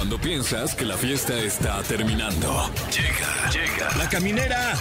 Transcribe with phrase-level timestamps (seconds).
[0.00, 2.70] Cuando piensas que la fiesta está terminando.
[2.90, 3.96] Llega, llega.
[3.98, 4.72] La caminera.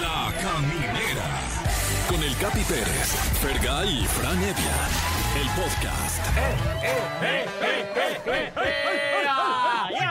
[0.00, 1.40] La caminera.
[2.08, 3.06] Con el Capi Pérez,
[3.40, 4.78] Fergay y Fran Evia.
[5.40, 6.26] El podcast.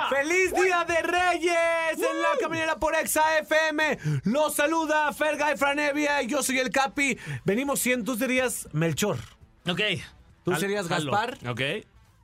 [0.10, 1.98] ¡Feliz Día de Reyes!
[1.98, 3.98] En la caminera por Exa FM.
[4.24, 7.18] Los saluda Ferga y Franevia y yo soy el Capi.
[7.44, 9.18] Venimos 100, tú serías Melchor.
[9.68, 9.82] Ok.
[10.46, 10.88] Tú serías.
[10.88, 11.38] Gaspar.
[11.46, 11.62] Ok.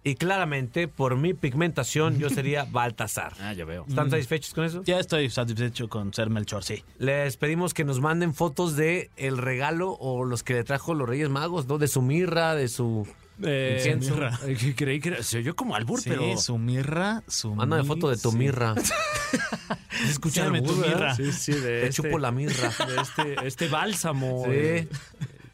[0.07, 3.33] Y claramente, por mi pigmentación, yo sería Baltasar.
[3.41, 3.85] Ah, ya veo.
[3.89, 4.81] ¿Están satisfechos con eso?
[4.85, 6.83] Ya estoy satisfecho con ser Melchor, sí.
[6.97, 11.09] Les pedimos que nos manden fotos de el regalo o los que le trajo los
[11.09, 11.77] Reyes Magos, ¿no?
[11.77, 13.05] De su mirra, de su
[13.39, 14.13] incienso.
[14.15, 14.39] mirra.
[14.45, 16.37] Eh, Creí que era, se oyó como albur, Sí, pero...
[16.37, 18.37] su mirra, su Mándame mi- foto de tu sí.
[18.37, 18.75] mirra.
[19.91, 20.95] ¿Se escucha albur, tu verdad?
[20.95, 21.15] mirra.
[21.15, 22.69] Sí, sí, de Te este, chupo la mirra.
[22.69, 24.43] de este, este bálsamo.
[24.45, 24.51] Sí.
[24.53, 24.87] eh,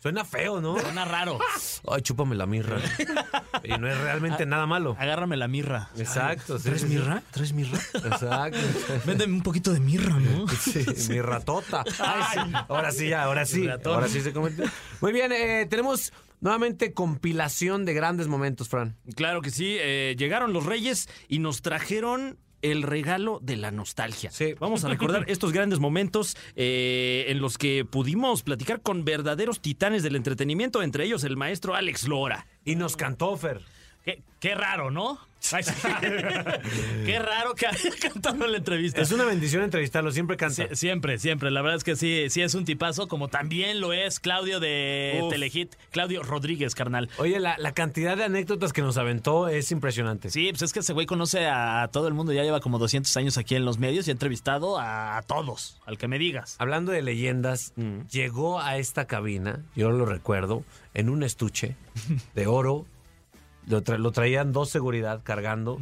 [0.03, 0.77] Suena feo, ¿no?
[0.77, 1.39] Suena raro.
[1.89, 2.77] Ay, chúpame la mirra.
[3.63, 4.98] Y no es realmente nada malo.
[4.99, 5.89] Agárrame la mirra.
[5.98, 6.57] Exacto.
[6.57, 6.94] sí, ¿Traes sí, sí.
[6.94, 7.23] mirra?
[7.31, 7.80] ¿Traes mirra?
[7.94, 8.59] Exacto.
[9.05, 10.45] Véndeme un poquito de mirra, ¿no?
[10.50, 11.86] Sí, mirra tota.
[12.00, 12.52] Ay, sí.
[12.67, 13.61] Ahora sí, ya, ahora sí.
[13.61, 13.94] Mirratón.
[13.94, 14.69] Ahora sí se convierte.
[15.00, 16.11] Muy bien, eh, tenemos
[16.42, 18.97] nuevamente compilación de grandes momentos, Fran.
[19.16, 19.77] Claro que sí.
[19.80, 24.31] eh, llegaron los reyes y nos trajeron el regalo de la nostalgia.
[24.31, 24.56] Sí.
[24.59, 30.02] Vamos a recordar estos grandes momentos eh, en los que pudimos platicar con verdaderos titanes
[30.02, 32.47] del entretenimiento, entre ellos el maestro Alex Lora.
[32.66, 33.61] Y nos cantó, Fer.
[34.03, 35.20] Qué, qué raro, ¿no?
[37.05, 39.02] Qué raro que haya cantado en la entrevista.
[39.02, 40.67] Es una bendición entrevistarlo, siempre canta.
[40.69, 41.52] Sie- siempre, siempre.
[41.52, 45.19] La verdad es que sí, sí es un tipazo, como también lo es Claudio de
[45.23, 45.30] Uf.
[45.31, 45.75] Telehit.
[45.91, 47.09] Claudio Rodríguez, carnal.
[47.17, 50.30] Oye, la, la cantidad de anécdotas que nos aventó es impresionante.
[50.30, 53.16] Sí, pues es que ese güey conoce a todo el mundo, ya lleva como 200
[53.17, 56.55] años aquí en los medios y ha entrevistado a, todos, al que me digas.
[56.59, 57.73] Hablando de leyendas,
[58.09, 61.75] llegó a esta cabina, yo lo recuerdo, en un estuche
[62.36, 62.86] de oro.
[63.67, 65.80] Lo, tra- lo traían dos seguridad cargando.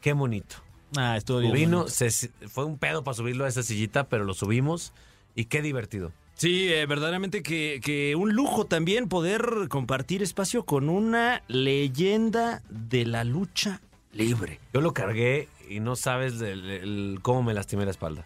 [0.00, 0.56] Qué bonito.
[0.96, 1.52] Ah, estuvo bien.
[1.52, 2.10] Vino, se-
[2.48, 4.92] fue un pedo para subirlo a esa sillita, pero lo subimos
[5.34, 6.12] y qué divertido.
[6.34, 13.06] Sí, eh, verdaderamente que, que un lujo también poder compartir espacio con una leyenda de
[13.06, 13.80] la lucha
[14.16, 14.58] libre.
[14.72, 18.24] Yo lo cargué y no sabes el- cómo me lastimé la espalda.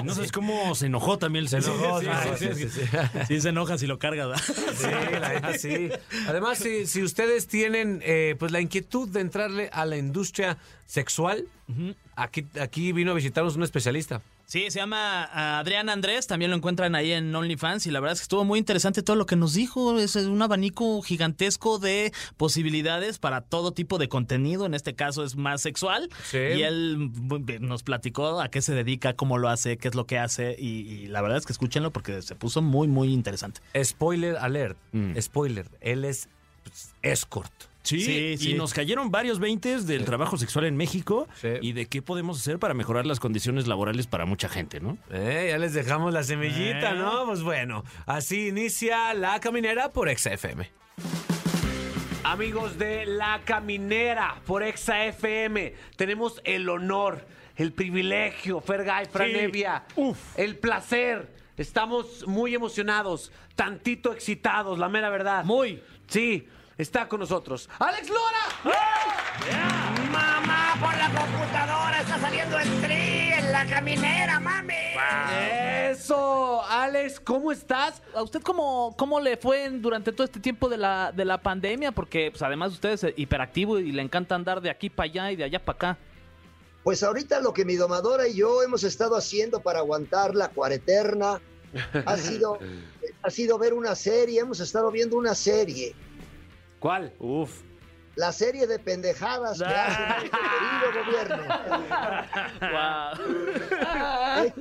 [0.00, 2.68] Y no sabes cómo se enojó también el Se enojó, Sí, ah, sí, sí, sí.
[2.70, 3.18] sí, sí.
[3.28, 4.42] Sí se enoja si lo carga, ¿verdad?
[4.44, 4.86] Sí,
[5.20, 5.88] la neta sí.
[6.28, 11.46] Además, si, si ustedes tienen eh, pues la inquietud de entrarle a la industria sexual,
[12.16, 14.20] aquí, aquí vino a visitarnos un especialista.
[14.46, 18.14] Sí, se llama ah, Adrián Andrés, también lo encuentran ahí en OnlyFans y la verdad
[18.14, 22.12] es que estuvo muy interesante todo lo que nos dijo, es un abanico gigantesco de
[22.36, 26.38] posibilidades para todo tipo de contenido, en este caso es más sexual Sí.
[26.38, 27.10] y él
[27.60, 30.80] nos platicó a qué se dedica, cómo lo hace, qué es lo que hace y,
[30.80, 33.60] y la verdad es que escúchenlo porque se puso muy muy interesante.
[33.82, 34.76] Spoiler alert.
[34.92, 35.18] Mm.
[35.20, 35.66] Spoiler.
[35.80, 36.28] Él es
[36.64, 37.52] pues, escort.
[37.82, 41.48] Sí, Sí, y nos cayeron varios veintes del trabajo sexual en México Sí.
[41.60, 44.98] y de qué podemos hacer para mejorar las condiciones laborales para mucha gente, ¿no?
[45.10, 46.96] Eh, ya les dejamos la semillita, Eh.
[46.96, 47.26] ¿no?
[47.26, 50.70] Pues bueno, así inicia La Caminera por XFM.
[52.24, 57.26] Amigos de La Caminera por XFM, tenemos el honor,
[57.56, 59.84] el privilegio, Fergay, Franevia,
[60.36, 61.32] el placer.
[61.56, 65.44] Estamos muy emocionados, tantito excitados, la mera verdad.
[65.44, 65.82] Muy.
[66.06, 66.46] Sí,
[66.78, 67.68] está con nosotros.
[67.78, 68.80] ¡Alex Lora!
[70.10, 74.74] Mamá, por la computadora está saliendo el tri en la caminera, mami.
[75.90, 78.02] Eso, Alex, ¿cómo estás?
[78.14, 81.92] ¿A usted cómo, cómo le fue durante todo este tiempo de la, de la pandemia?
[81.92, 85.36] Porque pues, además usted es hiperactivo y le encanta andar de aquí para allá y
[85.36, 85.98] de allá para acá.
[86.82, 91.40] Pues ahorita lo que mi domadora y yo hemos estado haciendo para aguantar la cuareterna
[92.04, 92.58] ha sido,
[93.22, 95.94] ha sido ver una serie, hemos estado viendo una serie,
[96.82, 97.14] ¿Cuál?
[97.20, 97.62] Uf.
[98.16, 101.42] la serie de pendejadas que hace nuestro querido gobierno.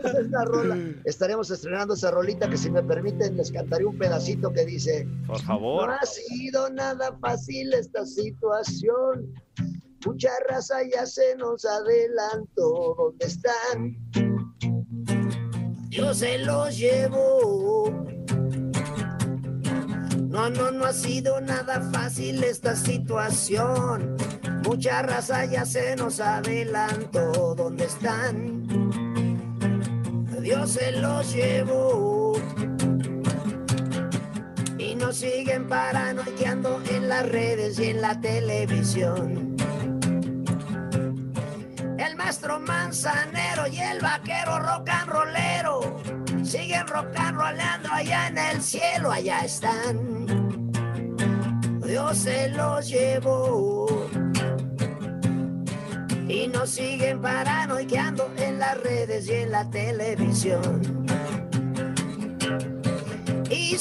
[0.06, 0.78] Esa es la rola.
[1.04, 5.38] Estaremos estrenando esa rolita que si me permiten les cantaré un pedacito que dice Por
[5.42, 5.90] No favor.
[5.92, 9.34] ha sido nada fácil esta situación.
[10.06, 12.96] Mucha raza ya se nos adelantó.
[12.97, 13.97] ¿Dónde están?
[15.90, 18.06] Yo se los llevo.
[20.31, 24.16] No, no, no ha sido nada fácil esta situación.
[24.63, 27.53] Mucha raza ya se nos adelantó.
[27.53, 28.66] ¿Dónde están?
[30.41, 32.33] Dios se los llevó
[34.78, 39.57] y nos siguen paranoiqueando en las redes y en la televisión.
[41.99, 46.21] El maestro manzanero y el vaquero rock and rollero
[46.52, 50.28] siguen rock and allá en el cielo, allá están.
[51.82, 53.88] Dios se los llevó.
[56.53, 61.01] nos siguen paranoiqueando en las redes y en la televisión.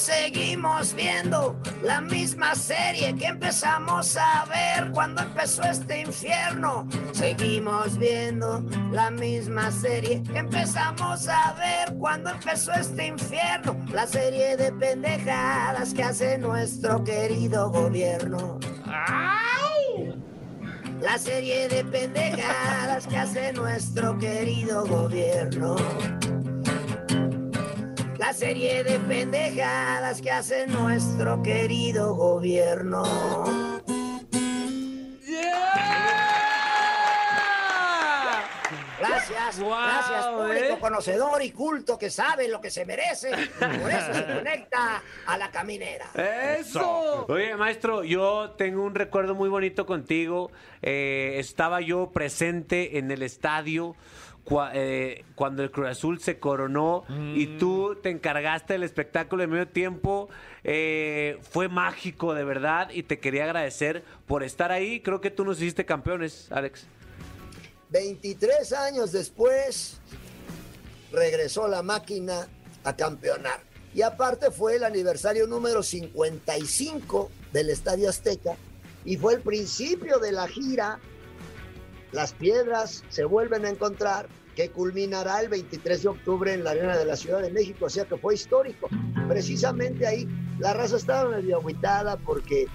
[0.01, 6.89] Seguimos viendo la misma serie que empezamos a ver cuando empezó este infierno.
[7.13, 13.77] Seguimos viendo la misma serie que empezamos a ver cuando empezó este infierno.
[13.93, 18.59] La serie de pendejadas que hace nuestro querido gobierno.
[21.03, 25.77] La serie de pendejadas que hace nuestro querido gobierno.
[28.21, 33.03] La serie de pendejadas que hace nuestro querido gobierno.
[38.99, 43.31] Gracias, gracias, público conocedor y culto que sabe lo que se merece.
[43.31, 46.11] Por eso se conecta a la caminera.
[46.15, 47.25] ¡Eso!
[47.27, 50.51] Oye, maestro, yo tengo un recuerdo muy bonito contigo.
[50.83, 53.97] Eh, estaba yo presente en el estadio
[54.51, 57.05] cua- eh, cuando el Cruz Azul se coronó
[57.35, 60.29] y tú te encargaste del espectáculo de medio tiempo.
[60.65, 65.01] Eh, fue mágico, de verdad, y te quería agradecer por estar ahí.
[65.01, 66.85] Creo que tú nos hiciste campeones, Alex.
[67.91, 70.01] 23 años después,
[71.13, 72.47] regresó la máquina
[72.85, 73.61] a campeonar.
[73.95, 78.57] Y aparte fue el aniversario número 55 del Estadio Azteca
[79.05, 81.01] y fue el principio de la gira.
[82.13, 86.97] Las piedras se vuelven a encontrar, que culminará el 23 de octubre en la Arena
[86.97, 88.89] de la Ciudad de México, o sea que fue histórico.
[89.29, 90.27] Precisamente ahí
[90.59, 92.67] la raza estaba medio agüitada porque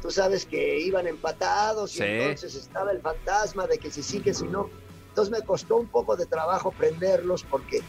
[0.00, 2.04] tú sabes que iban empatados y Sí.
[2.04, 4.70] entonces estaba el fantasma de que si sí, que si no.
[5.08, 7.80] Entonces me costó un poco de trabajo prenderlos porque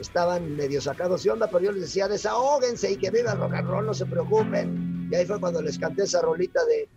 [0.00, 3.54] estaban medio sacados de onda, pero yo les decía, desahóguense y que viva el rock
[3.54, 5.08] and roll, no se preocupen.
[5.10, 6.88] Y ahí fue cuando les canté esa rolita de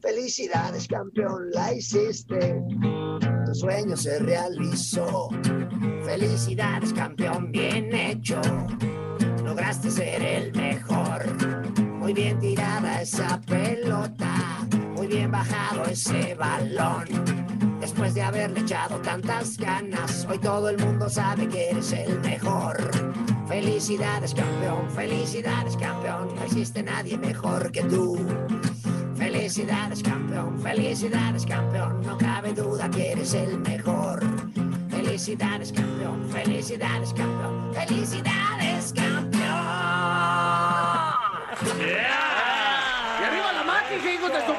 [0.00, 2.60] Felicidades, campeón, la hiciste.
[3.54, 5.28] Sueño se realizó.
[6.04, 8.40] Felicidades, campeón, bien hecho.
[9.44, 11.22] Lograste ser el mejor.
[11.80, 14.66] Muy bien tirada esa pelota.
[14.96, 17.06] Muy bien bajado ese balón.
[17.80, 22.76] Después de haberle echado tantas ganas, hoy todo el mundo sabe que eres el mejor.
[23.46, 26.34] Felicidades, campeón, felicidades, campeón.
[26.34, 28.18] No existe nadie mejor que tú.
[29.34, 32.00] Felicidades, campeón, felicidades, campeón.
[32.02, 34.22] No cabe duda que eres el mejor.
[34.88, 37.74] Felicidades, campeón, felicidades, campeón.
[37.74, 39.42] Felicidades, campeón.
[43.18, 44.54] ¡Y arriba la máquina, hijos de su...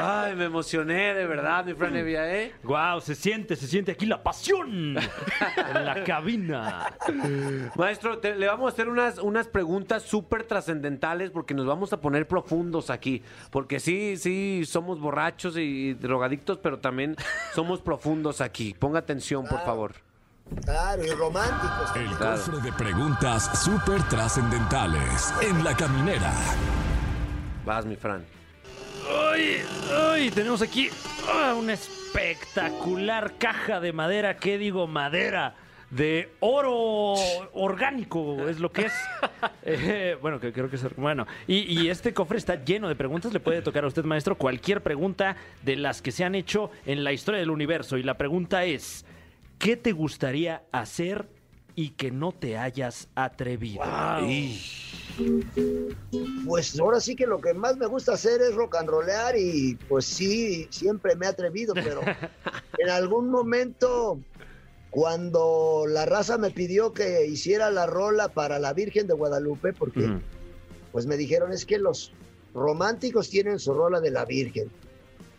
[0.00, 2.52] Ay, me emocioné, de verdad, mi Fran Evia, ¿eh?
[2.62, 6.86] Wow, se siente, se siente aquí la pasión en la cabina.
[7.76, 12.00] Maestro, te- le vamos a hacer unas, unas preguntas súper trascendentales porque nos vamos a
[12.00, 13.22] poner profundos aquí.
[13.50, 17.16] Porque sí, sí, somos borrachos y drogadictos, pero también
[17.54, 18.74] somos profundos aquí.
[18.78, 19.92] Ponga atención, por favor.
[20.64, 21.96] Claro, y románticos.
[21.96, 22.36] El Claro.
[22.36, 26.32] cofre de preguntas súper trascendentales en la caminera.
[27.64, 28.24] Vas, mi Fran.
[29.12, 29.62] Ay,
[29.94, 30.88] ay, tenemos aquí
[31.28, 35.54] ah, una espectacular caja de madera, ¿qué digo madera?
[35.90, 37.14] De oro
[37.52, 38.92] orgánico, es lo que es.
[39.64, 40.96] Eh, bueno, que creo que es.
[40.96, 43.32] Bueno, y, y este cofre está lleno de preguntas.
[43.32, 47.04] Le puede tocar a usted, maestro, cualquier pregunta de las que se han hecho en
[47.04, 47.96] la historia del universo.
[47.96, 49.04] Y la pregunta es:
[49.58, 51.28] ¿qué te gustaría hacer
[51.76, 53.82] y que no te hayas atrevido?
[56.46, 59.76] Pues ahora sí que lo que más me gusta hacer es rock and rollear y
[59.88, 62.00] pues sí, siempre me he atrevido, pero
[62.78, 64.18] en algún momento
[64.90, 70.18] cuando la raza me pidió que hiciera la rola para la Virgen de Guadalupe, porque
[70.92, 72.12] pues me dijeron es que los
[72.54, 74.70] románticos tienen su rola de la Virgen,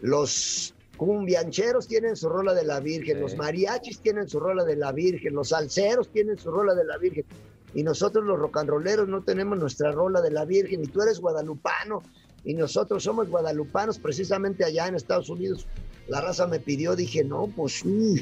[0.02, 3.22] los cumbiancheros tienen su rola de la Virgen, Sí.
[3.22, 6.98] los mariachis tienen su rola de la Virgen, los salseros tienen su rola de la
[6.98, 7.26] Virgen.
[7.74, 12.04] Y nosotros los rolleros no tenemos nuestra rola de la Virgen y tú eres guadalupano
[12.44, 15.66] y nosotros somos guadalupanos precisamente allá en Estados Unidos.
[16.08, 18.18] La raza me pidió, dije, no, pues mm,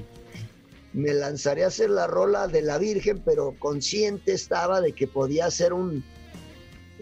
[0.93, 5.49] me lanzaré a hacer la rola de la Virgen, pero consciente estaba de que podía
[5.49, 6.03] ser un,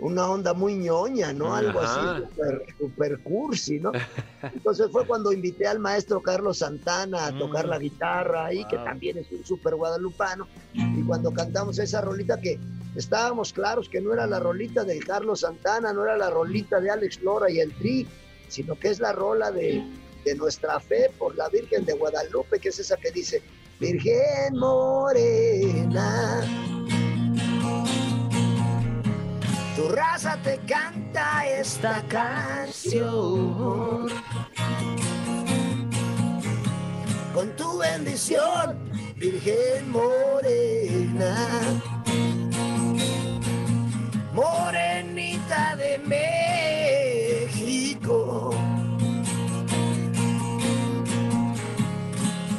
[0.02, 1.56] una onda muy ñoña, ¿no?
[1.56, 2.16] Algo Ajá.
[2.16, 3.92] así, super, super cursi, ¿no?
[4.42, 9.18] Entonces fue cuando invité al maestro Carlos Santana a tocar la guitarra ahí, que también
[9.18, 10.48] es un súper guadalupano.
[10.74, 12.60] Y cuando cantamos esa rolita que
[12.96, 16.90] estábamos claros que no era la rolita de Carlos Santana, no era la rolita de
[16.90, 18.08] Alex Lora y el Tri,
[18.48, 19.84] sino que es la rola de,
[20.26, 23.42] de nuestra fe por la Virgen de Guadalupe, que es esa que dice,
[23.80, 26.42] Virgen Morena,
[29.80, 34.10] Tu raza te canta esta canción.
[37.80, 41.34] bendición, Virgen Morena.
[44.34, 45.98] Morenita de
[47.50, 48.52] México.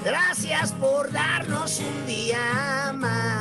[0.03, 3.40] Gracias por darnos un día más.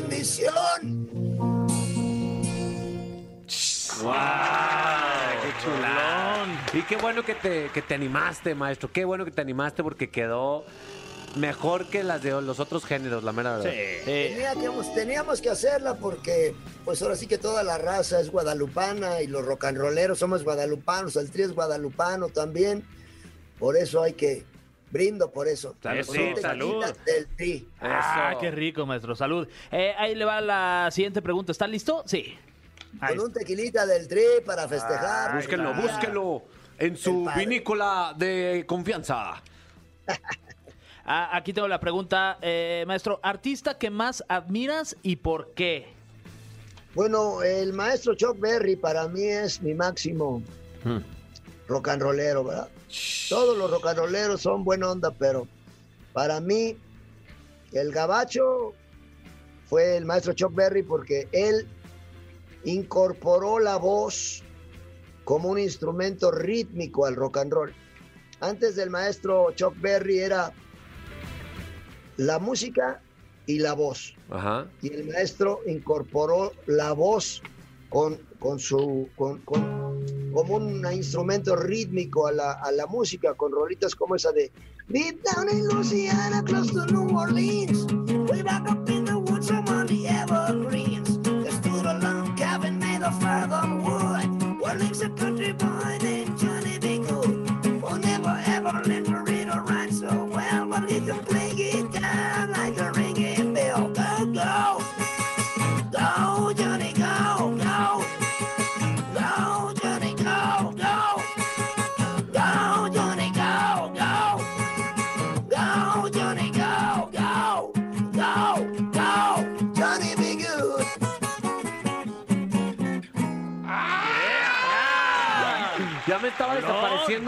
[0.00, 1.08] Bendición.
[5.42, 6.58] ¡Qué chulón!
[6.72, 8.90] Y qué bueno que te, que te animaste, maestro.
[8.92, 10.64] Qué bueno que te animaste porque quedó
[11.36, 13.70] mejor que las de los otros géneros, la mera verdad.
[14.04, 16.54] Teníamos, teníamos que hacerla porque,
[16.84, 20.42] pues ahora sí que toda la raza es guadalupana y los rock and rolleros somos
[20.44, 22.84] guadalupanos, el tri es guadalupano también.
[23.58, 24.44] Por eso hay que
[24.90, 25.76] brindo por eso.
[25.82, 26.84] Salud, Con un salud.
[27.06, 27.68] Del tri.
[27.80, 28.40] Ah, Eso.
[28.40, 29.14] qué rico, maestro.
[29.14, 29.46] Salud.
[29.70, 31.52] Eh, ahí le va la siguiente pregunta.
[31.52, 32.02] ¿Está listo?
[32.06, 32.36] Sí.
[33.00, 35.36] Ahí Con un tequilita del tri para festejar.
[35.36, 35.80] Búsquenlo, Ya.
[35.80, 36.42] búsquenlo
[36.78, 39.42] en su vinícola de confianza.
[41.12, 43.18] Ah, aquí tengo la pregunta, eh, maestro.
[43.22, 45.88] ¿Artista que más admiras y por qué?
[46.94, 50.40] Bueno, el maestro Chuck Berry para mí es mi máximo
[51.70, 52.68] rock and rollero, ¿verdad?
[53.28, 55.46] Todos los rock and rolleros son buena onda, pero
[56.12, 56.76] para mí
[57.72, 58.74] el gabacho
[59.66, 61.66] fue el maestro Chuck Berry porque él
[62.64, 64.42] incorporó la voz
[65.24, 67.72] como un instrumento rítmico al rock and roll.
[68.40, 70.52] Antes del maestro Chuck Berry era
[72.16, 73.00] la música
[73.46, 74.66] y la voz Ajá.
[74.82, 77.42] y el maestro incorporó la voz
[77.88, 79.89] con, con su con, con-
[80.32, 84.50] como un instrumento rítmico a la, a la música con rolitas como esa de
[84.88, 87.86] Deep down in Louisiana close to New Orleans.
[88.28, 91.16] Way back up in the woods among the evergreens.
[91.22, 94.60] There stood a log cabin made of earthen wood.
[94.60, 95.69] Where lives a country boy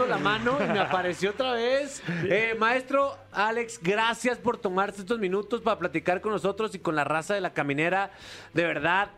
[0.07, 2.01] la mano y me apareció otra vez.
[2.25, 7.03] Eh, maestro Alex, gracias por tomarse estos minutos para platicar con nosotros y con la
[7.03, 8.11] raza de la caminera.
[8.53, 9.11] De verdad,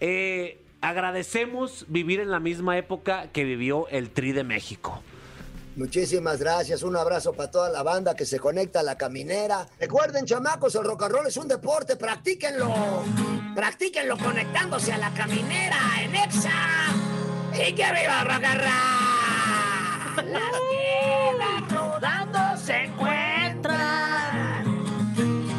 [0.00, 5.02] eh, agradecemos vivir en la misma época que vivió el Tri de México.
[5.76, 6.82] Muchísimas gracias.
[6.82, 9.66] Un abrazo para toda la banda que se conecta a la caminera.
[9.78, 11.96] Recuerden, chamacos, el rock and roll es un deporte.
[11.96, 13.04] Practíquenlo.
[13.54, 16.50] Practíquenlo conectándose a la caminera en Exa.
[17.54, 19.09] Y que viva el rock and roll.
[20.16, 24.64] Las piedras rodando se encuentran.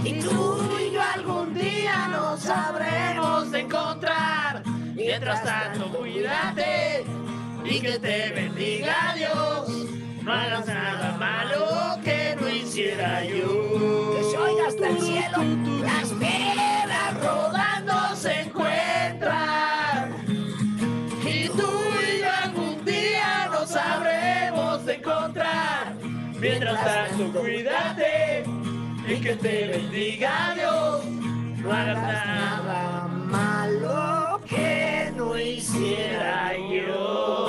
[0.03, 4.63] Y tú y yo algún día nos sabremos de encontrar.
[4.93, 7.05] Mientras tanto, cuídate
[7.63, 9.70] y que te bendiga Dios.
[10.22, 14.15] No hagas nada malo que no hiciera yo.
[14.15, 15.38] Que se oiga hasta el cielo,
[15.81, 18.15] las piedras rodando
[26.41, 28.43] Mientras tanto, cuídate
[29.07, 31.05] y que te bendiga Dios.
[31.05, 37.48] No hagas nada malo que no hiciera yo.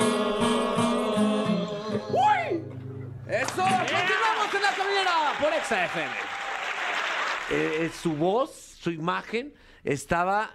[3.27, 3.63] ¡Eso!
[3.63, 6.11] ¡Continuamos en la caminera por Exa FM!
[7.49, 10.51] Eh, su voz, su imagen, estaba...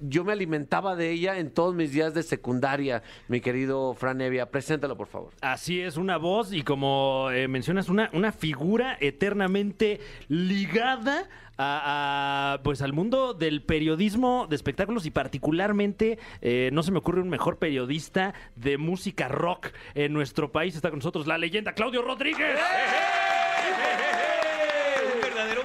[0.00, 4.50] Yo me alimentaba de ella en todos mis días de secundaria, mi querido Fran Evia.
[4.50, 5.32] Preséntalo, por favor.
[5.40, 12.62] Así es, una voz y como eh, mencionas, una, una figura eternamente ligada a, a,
[12.62, 17.28] pues al mundo del periodismo de espectáculos y particularmente eh, no se me ocurre un
[17.28, 20.74] mejor periodista de música rock en nuestro país.
[20.74, 22.38] Está con nosotros la leyenda Claudio Rodríguez.
[22.38, 23.21] Verdadero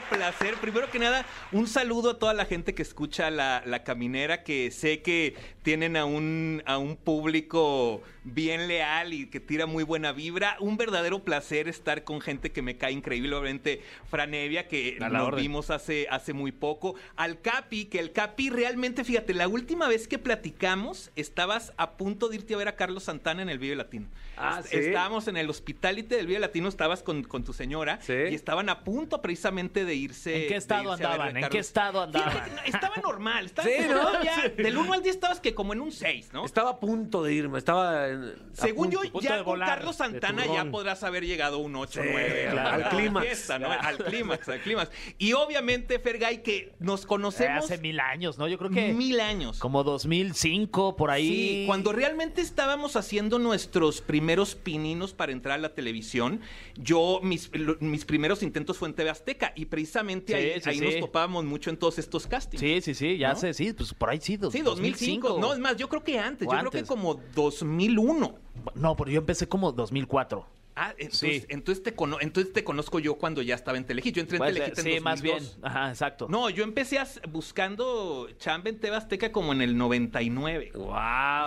[0.09, 0.55] placer.
[0.55, 4.71] Primero que nada, un saludo a toda la gente que escucha la, la caminera, que
[4.71, 10.11] sé que tienen a un, a un público bien leal y que tira muy buena
[10.11, 10.57] vibra.
[10.59, 13.81] Un verdadero placer estar con gente que me cae increíblemente.
[14.09, 15.41] Franevia, que la nos orden.
[15.41, 16.95] vimos hace, hace muy poco.
[17.15, 22.29] Al Capi, que el Capi realmente, fíjate, la última vez que platicamos, estabas a punto
[22.29, 24.07] de irte a ver a Carlos Santana en el Vive Latino.
[24.37, 24.77] Ah, Est- ¿sí?
[24.77, 28.13] Estábamos en el hospitality del Vive Latino, estabas con, con tu señora Sí.
[28.31, 30.43] y estaban a punto precisamente de irse.
[30.43, 31.37] ¿En qué estado andaban?
[31.37, 32.55] ¿En qué estado andaban?
[32.55, 33.45] No, estaba normal.
[33.45, 33.99] Estaba Sí, ¿no?
[34.01, 36.45] todavía- Del 1 al 10 estabas que como en un 6, ¿no?
[36.45, 38.07] Estaba a punto de irme, estaba
[38.53, 39.19] Según yo, punto.
[39.21, 42.85] ya con volar, Carlos Santana ya podrás haber llegado a un 8 Sí, 9 claro.
[42.85, 43.49] Al clímax.
[43.49, 44.91] Al clímax, al clímax.
[45.17, 48.47] Y obviamente, Fergay, que nos Eh, conocemos hace mil años, ¿no?
[48.47, 49.59] Yo creo que mil años.
[49.59, 51.27] como 2005, por ahí.
[51.27, 56.41] Sí, cuando realmente estábamos haciendo nuestros primeros pininos para entrar a la televisión,
[56.75, 57.49] yo, mis,
[57.79, 60.85] mis primeros intentos fue en TV Azteca y precisamente Sí, ahí, sí, ahí sí.
[60.85, 62.59] nos topábamos mucho en todos estos castings.
[62.61, 63.39] Sí, sí, sí, ya ¿No?
[63.39, 64.37] sé, sí, pues por ahí sí.
[64.37, 65.37] dos- Sí, 2005.
[65.39, 66.45] No, es más, yo creo que antes.
[66.47, 66.87] Yo creo que antes.
[66.89, 68.35] como 2001.
[68.75, 70.45] No, pero yo empecé como 2004.
[70.79, 71.45] Ah, entonces, Sí.
[71.49, 74.13] entonces, te cono- entonces te conozco yo cuando ya estaba en Telehit.
[74.15, 75.37] Yo entré en Puede Telehit en sí, más bien.
[75.39, 75.59] 2002.
[75.63, 76.27] Ajá, exacto.
[76.29, 80.71] No, yo empecé buscando chamba en TV Azteca como en el 99.
[80.75, 80.87] ¡Wow!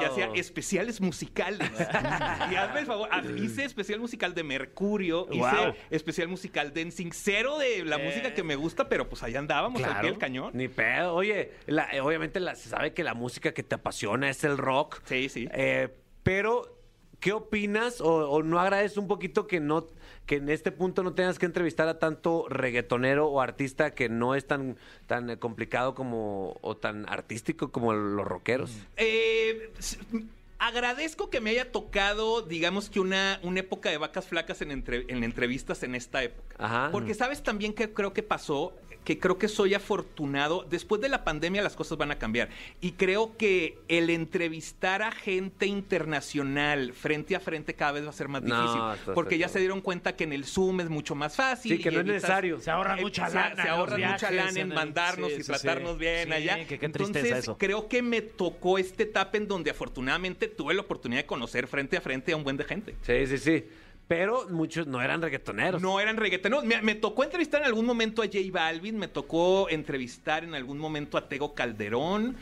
[0.01, 1.61] Y hacía especiales musicales.
[2.51, 5.75] y hazme el favor, hice especial musical de Mercurio, hice Wow.
[5.91, 9.83] especial musical de NSYNC, cero de la música que me gusta, pero pues ahí andábamos
[9.83, 10.51] al pie del cañón.
[10.55, 11.15] Ni pedo.
[11.15, 14.59] Oye, la- eh, obviamente la- se sabe que la música que te apasiona es el
[14.59, 15.01] rock.
[15.05, 15.49] Sí, sí.
[15.53, 15.89] Eh,
[16.23, 16.80] pero,
[17.21, 18.01] ¿qué opinas?
[18.01, 19.87] O, o no agradeces un poquito que no
[20.27, 24.35] que en este punto no tengas que entrevistar a tanto reggaetonero o artista que no
[24.37, 28.71] es tan, tan eh, complicado como o tan artístico como los rockeros?
[28.97, 29.73] Eh,
[30.59, 35.07] agradezco que me haya tocado, digamos que una, una época de vacas flacas en, entre-
[35.09, 36.55] en entrevistas en esta época.
[36.59, 36.91] Ajá.
[36.93, 38.75] Porque sabes también que creo que pasó,
[39.05, 40.67] que creo que soy afortunado.
[40.69, 42.49] Después de la pandemia las cosas van a cambiar.
[42.81, 48.13] Y creo que el entrevistar a gente internacional frente a frente cada vez va a
[48.13, 48.61] ser más No,
[48.93, 49.15] difícil.
[49.15, 51.77] porque ya se dieron cuenta que en el Zoom es mucho más fácil.
[51.77, 52.61] Sí, que y no es necesario.
[52.61, 53.63] Se ahorran eh, mucha lana.
[53.63, 55.99] Se ahorran mucha lana en mandarnos sí, y sí, tratarnos sí.
[55.99, 56.55] bien Sí, allá.
[56.67, 57.59] que tristeza Entonces, eso.
[57.59, 61.97] creo que me tocó esta etapa en donde afortunadamente tuve la oportunidad de conocer frente
[61.97, 62.95] a frente a un buen de gente.
[63.03, 63.65] Sí, sí, sí.
[64.11, 65.81] Pero muchos no eran reggaetoneros.
[65.81, 66.65] No eran reggaetoneros.
[66.65, 70.79] Me, me tocó entrevistar en algún momento a J Balvin, me tocó entrevistar en algún
[70.79, 72.35] momento a Tego Calderón,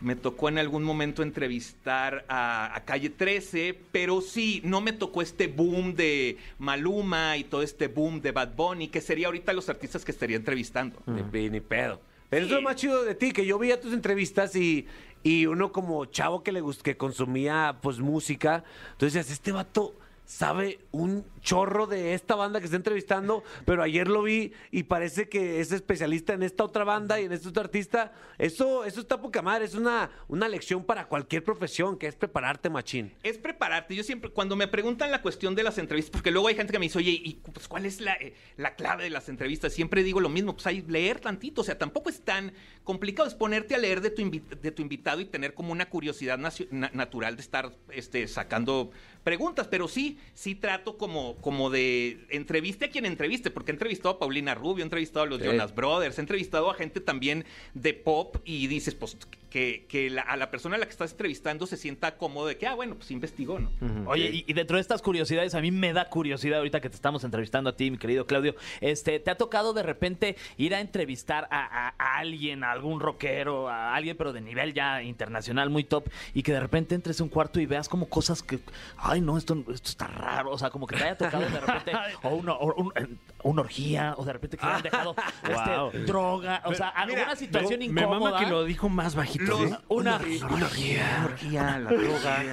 [0.00, 5.20] me tocó en algún momento entrevistar a, a Calle 13, pero sí, no me tocó
[5.20, 9.68] este boom de Maluma y todo este boom de Bad Bunny, que sería ahorita los
[9.68, 11.02] artistas que estaría entrevistando.
[11.06, 12.00] Ni, ni pedo.
[12.30, 12.50] Pero Sí.
[12.50, 14.86] eso es lo más chido de ti, que yo veía tus entrevistas y,
[15.24, 18.62] y uno como chavo que le gust- que consumía pues música,
[18.92, 24.08] entonces decías, este vato sabe un chorro de esta banda que está entrevistando, pero ayer
[24.08, 27.62] lo vi y parece que es especialista en esta otra banda y en este otro
[27.62, 28.12] artista.
[28.36, 32.68] Eso, eso está poca madre, es una, una lección para cualquier profesión, que es prepararte,
[32.68, 33.14] machín.
[33.22, 33.94] Es prepararte.
[33.94, 36.80] Yo siempre, cuando me preguntan la cuestión de las entrevistas, porque luego hay gente que
[36.80, 39.72] me dice, oye, ¿y pues, cuál es la, eh, la clave de las entrevistas?
[39.72, 41.60] Siempre digo lo mismo, pues hay leer tantito.
[41.60, 43.28] O sea, tampoco es tan complicado.
[43.28, 47.36] Es ponerte a leer de tu, de tu invitado y tener como una curiosidad natural
[47.36, 48.90] de estar este, sacando
[49.22, 49.68] preguntas.
[49.68, 54.18] Pero sí, sí trato como, como de entreviste a quien entreviste, porque he entrevistado a
[54.18, 55.44] Paulina Rubio, he entrevistado a los Sí.
[55.46, 57.44] Jonas Brothers, he entrevistado a gente también
[57.74, 59.16] de pop y dices, pues,
[59.50, 62.58] que, que la- a la persona a la que estás entrevistando se sienta cómodo de
[62.58, 63.70] que, ah, bueno, pues investigó, ¿no?
[64.06, 66.96] Oye, y, y dentro de estas curiosidades, a mí me da curiosidad ahorita que te
[66.96, 68.54] estamos entrevistando a ti, mi querido Claudio.
[68.80, 73.00] Este, ¿te ha tocado de repente ir a entrevistar a, a- a alguien, a algún
[73.00, 77.20] rockero, a alguien, pero de nivel ya internacional, muy top, y que de repente entres
[77.20, 78.58] a un cuarto y veas como cosas que,
[78.98, 81.92] ay, no, esto, esto está raro, o sea, como que te haya tocado de repente,
[82.22, 85.86] o una, o un- una orgía, o de repente que le han dejado Wow.
[85.92, 88.18] este, droga, o sea, alguna mira, situación Me incómoda.
[88.30, 89.44] mama que lo dijo más bajito.
[89.44, 89.76] Los- ¿sí?
[89.88, 92.44] Una, orgía, la droga.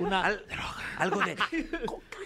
[0.00, 0.36] una,
[0.98, 1.36] Algo de...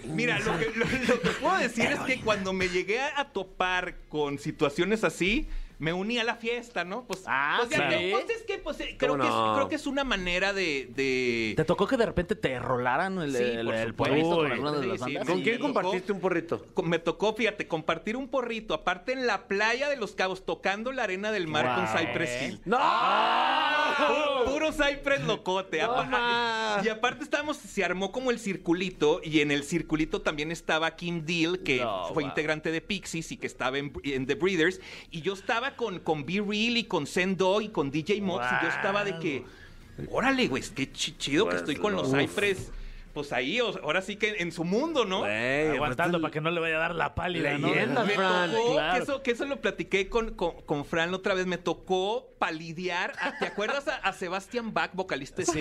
[0.05, 3.95] Mira, lo que, lo- lo que puedo decir es que cuando me llegué a topar
[4.09, 7.05] con situaciones así, me uní a la fiesta, ¿no?
[7.05, 9.69] Pues, Ah, pues, ya que- pues es que pues, eh, creo, ¿Cómo que es, creo
[9.69, 10.89] que es una manera de...
[10.95, 14.73] de- ¿Te tocó que de repente te rolaran el, Sí, el, el porrito con alguna
[14.73, 15.15] de sí, las sí?
[15.27, 15.73] ¿Con Sí, quién tocó.
[15.75, 16.65] compartiste un porrito?
[16.85, 21.03] me tocó, fíjate, compartir un porrito, aparte en la playa de Los Cabos, tocando la
[21.05, 21.87] arena del mar con.
[21.87, 22.61] Cypress Hill.
[22.65, 22.79] ¡No!
[22.79, 25.79] Pu- Puro Cypress locote.
[25.79, 31.25] Y aparte estábamos, se armó como el circulito y en el circulito también estaba Kim
[31.25, 32.29] Deal, que No, fue wow.
[32.31, 34.81] integrante de Pixies y que estaba en, en The Breeders.
[35.11, 38.63] Y yo estaba con, con Be Real y con Sendo y con DJ Mox y
[38.65, 39.45] yo estaba de que,
[40.11, 42.19] órale, güey, qué chi- chido que Pues, estoy con los uf.
[42.19, 42.71] Cypress.
[43.15, 45.25] Pues ahí, o- ahora sí que en su mundo, ¿no?
[45.25, 47.69] Aguantando para que no le vaya a dar la pálida, ¿no?
[47.69, 48.95] Leyenda, Me Fran, tocó, claro.
[48.99, 53.15] que, eso, que eso lo platiqué con, con, con Fran otra vez, me tocó palidear.
[53.19, 55.53] a- ¿Te acuerdas a, a Sebastian Bach, vocalista de Sí,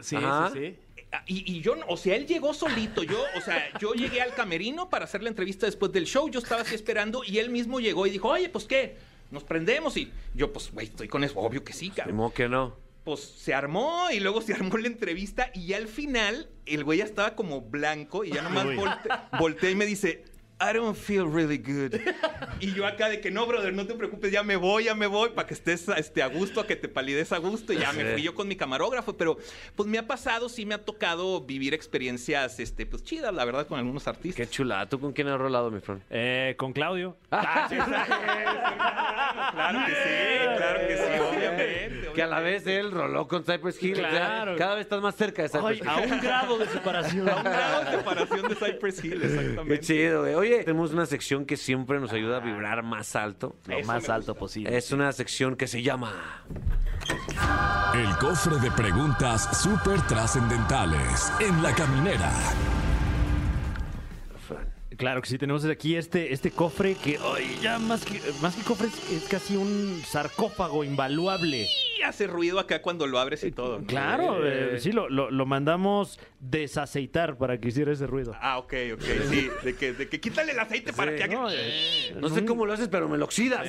[0.00, 0.16] sí, sí,
[0.54, 0.78] sí.
[1.26, 3.02] Y, y yo, no- o sea, él llegó solito.
[3.02, 6.30] Yo, o sea, yo llegué al camerino para hacer la entrevista después del show.
[6.30, 8.96] Yo estaba así esperando y él mismo llegó y dijo, oye, pues qué,
[9.34, 9.96] nos prendemos.
[9.98, 11.38] Y yo, pues, güey, estoy con eso.
[11.38, 12.16] Obvio que sí, Ni cabrón.
[12.16, 12.76] modo que no.
[13.04, 17.00] Pues se armó y luego se armó la entrevista y ya al final el güey
[17.00, 20.24] ya estaba como blanco y ya nomás volte, voltea y me dice,
[20.60, 21.94] I don't feel really good.
[22.60, 25.06] y yo acá de que no, brother, no te preocupes, ya me voy, ya me
[25.08, 27.72] voy, para que estés este, a gusto, a que te palides a gusto.
[27.72, 29.16] Y ya me fui yo con mi camarógrafo.
[29.16, 29.36] Pero
[29.74, 33.66] pues me ha pasado, sí me ha tocado vivir experiencias este, pues chidas, la verdad,
[33.66, 34.36] con algunos artistas.
[34.46, 34.88] Qué chula.
[34.88, 36.02] ¿Tú con quién has rolado, mi Fran?
[36.10, 37.16] Eh, con Claudio.
[39.54, 42.08] Claro que sí, claro que sí, obviamente.
[42.14, 43.94] Que a la vez él roló con Cypress Hill.
[43.94, 44.56] o sea, Claro.
[44.56, 46.12] cada vez estás más cerca de Ay, Cypress a Hill.
[46.12, 47.28] un grado de separación.
[47.28, 49.80] A un grado de separación de Cypress Hill, Qué exactamente.
[49.80, 50.43] chido, güey.
[50.44, 53.56] Oye, tenemos una sección que siempre nos ayuda a vibrar más alto.
[53.66, 54.76] Lo más alto posible.
[54.76, 56.12] Es una sección que se llama...
[57.94, 62.30] El cofre de preguntas súper trascendentales en la caminera.
[64.96, 68.62] Claro que sí, tenemos aquí este, este cofre que, ay, ya más que, más que
[68.62, 71.66] cofre es, es casi un sarcófago invaluable.
[71.98, 73.80] Y hace ruido acá cuando lo abres y todo.
[73.80, 73.86] ¿no?
[73.86, 78.34] Claro, eh, sí, lo, lo- lo mandamos desaceitar para que hiciera ese ruido.
[78.40, 79.48] Ah, ok, ok, sí.
[79.64, 81.28] De que, de que quítale el aceite para que...
[81.28, 83.66] No, eh, No sé cómo lo haces, pero me lo oxidas.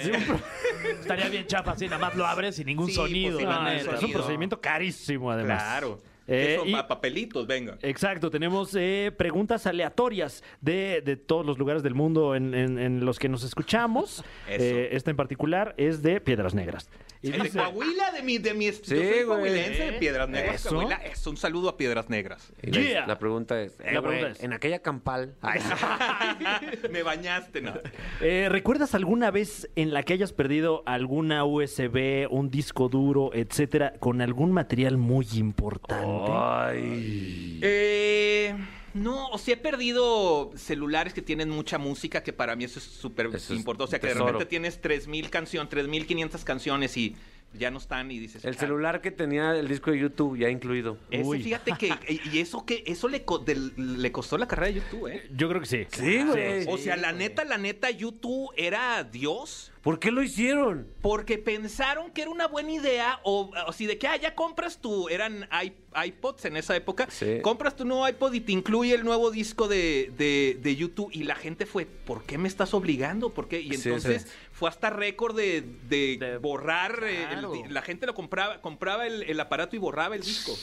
[1.00, 3.82] Estaría bien chafa así, nada más lo abres sin ningún Sí, sonido, pues, no, eso
[3.90, 4.20] es un sonido.
[4.20, 5.62] procedimiento carísimo, además.
[5.64, 6.00] Claro.
[6.28, 7.78] Eh, Eso, y- pa- papelitos, venga.
[7.82, 13.06] Exacto, tenemos eh, preguntas aleatorias de, de todos los lugares del mundo en, en- en
[13.06, 14.24] los que nos escuchamos.
[14.48, 16.90] Eh, esta en particular es de Piedras Negras.
[17.26, 18.38] Y El de Coahuila, de mi...
[18.38, 19.26] De mi Sí, yo soy güey.
[19.26, 20.70] coahuilense de Piedras Negras, Eso.
[20.70, 20.96] Coahuila.
[20.98, 22.54] Eso, un saludo a Piedras Negras.
[22.62, 23.08] Y la, Yeah.
[23.08, 25.60] la pregunta es, eh, La güey, pregunta es- en aquella campal, ay,
[26.92, 27.74] Me bañaste, ¿no?
[28.22, 33.94] Eh, ¿Recuerdas alguna vez en la que hayas perdido alguna USB, un disco duro, etcétera,
[34.00, 36.32] con algún material muy importante?
[36.32, 37.60] ay.
[37.64, 38.56] Eh,
[38.96, 42.86] no, o sea, he perdido celulares que tienen mucha música, que para mí eso es
[42.86, 43.84] súper importante.
[43.84, 47.14] O sea, que de repente tienes 3.000 canciones, 3.500 canciones y
[47.58, 48.44] ya no están y dices...
[48.46, 50.98] El "Ah, celular que tenía el disco de YouTube ya incluido.
[51.12, 51.44] Ese, Uy.
[51.44, 51.94] fíjate que...
[52.34, 55.24] Y eso que eso le, co- del- le costó la carrera de YouTube, ¿eh?
[55.36, 55.86] Yo creo que sí.
[55.90, 56.66] Sí, güey.
[56.68, 59.72] O sea, la neta, la neta, YouTube era Dios.
[59.82, 60.88] ¿Por qué lo hicieron?
[61.02, 64.80] Porque pensaron que era una buena idea, o, o si de que, ah, ya compras
[64.82, 65.74] tu, eran i-
[66.08, 67.40] iPods en esa época, Sí.
[67.44, 71.24] compras tu nuevo iPod y te incluye el nuevo disco de, de- de YouTube, y
[71.24, 73.30] la gente fue, ¿por qué me estás obligando?
[73.30, 73.60] ¿Por qué?
[73.62, 74.30] Y Sí, entonces sí.
[74.56, 79.22] Fue hasta récord de, de De- borrar, eh, el la gente lo compraba, compraba el,
[79.24, 80.58] el aparato y borraba el disco.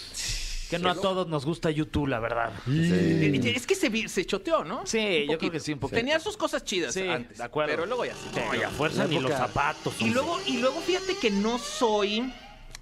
[0.70, 2.50] Que no a todos nos gusta YouTube, la verdad.
[2.66, 4.86] Eh, Es que se, se choteó, ¿no?
[4.86, 5.96] Sí, yo creo que sí, un poquito.
[6.00, 7.70] Tenía sus cosas chidas Sí, antes, de acuerdo.
[7.70, 9.94] pero luego ya se No, y a fuerza ni los zapatos.
[10.00, 12.32] Y luego, y luego fíjate que no soy,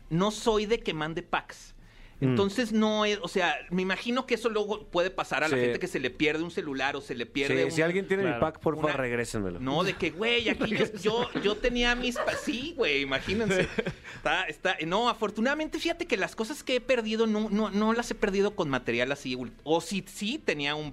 [0.09, 1.75] no soy de que mande packs.
[2.21, 5.63] Entonces no es, o sea, me imagino que eso luego puede pasar a la Sí.
[5.63, 8.07] gente que se le pierde un celular o se le pierde Sí, un- si alguien
[8.07, 8.41] tiene mi claro.
[8.41, 9.59] pack, por favor, regrésenmelo.
[9.61, 12.17] No, de que, güey, aquí yo, yo, yo tenía mis...
[12.45, 13.69] Sí, güey, imagínense.
[14.17, 14.77] Está, está...
[14.87, 18.55] No, afortunadamente, fíjate que las cosas que he perdido no, no, no las he perdido
[18.55, 19.37] con material así.
[19.65, 20.93] O si sí tenía un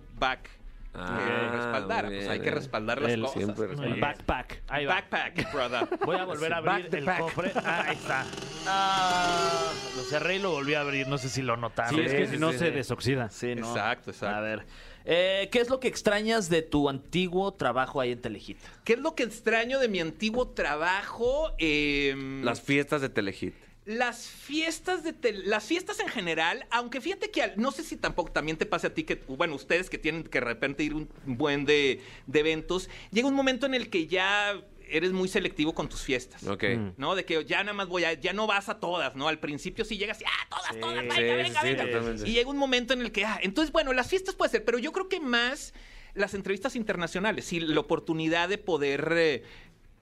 [0.98, 2.08] que Ah, respaldara.
[2.10, 3.34] Pues hay que respaldar las cosas.
[3.34, 4.00] siempre El respaldar.
[4.00, 4.62] backpack.
[4.68, 4.96] Ahí va.
[4.96, 5.88] Backpack, brother.
[6.06, 7.20] Voy a volver a abrir Back the el pack.
[7.20, 7.52] cofre.
[7.56, 8.26] Ah, ahí está.
[8.68, 11.08] Ah, lo cerré y lo volví a abrir.
[11.08, 11.96] No sé si lo notaron.
[11.96, 12.72] Sí, es que sí, si no sí, se sí.
[12.72, 13.30] desoxida.
[13.30, 13.68] Sí, no.
[13.70, 14.36] Exacto, exacto.
[14.36, 14.66] A ver.
[15.10, 18.58] Eh, ¿Qué es lo que extrañas de tu antiguo trabajo ahí en Telehit?
[18.84, 21.52] ¿Qué es lo que extraño de mi antiguo trabajo?
[21.60, 23.54] Em, Las fiestas de Telehit.
[23.88, 27.96] Las fiestas de tel- las fiestas en general, aunque fíjate que al- no sé si
[27.96, 30.94] tampoco también te pase a ti que, bueno, ustedes que tienen que de repente ir
[30.94, 35.74] un buen de, de eventos, llega un momento en el que ya eres muy selectivo
[35.74, 36.44] con tus fiestas.
[36.46, 36.66] Ok.
[36.98, 37.16] ¿No?
[37.16, 39.30] De que ya nada más voy a, ya no vas a todas, ¿no?
[39.30, 41.86] Al principio sí llegas y, ah, todas, todas, venga, sí, venga, sí, venga.
[41.86, 42.30] totalmente.
[42.30, 44.80] Y llega un momento en el que, ah, entonces, bueno, las fiestas puede ser, pero
[44.80, 45.74] yo creo que más
[46.14, 49.44] las entrevistas internacionales, sí, la oportunidad de poder eh,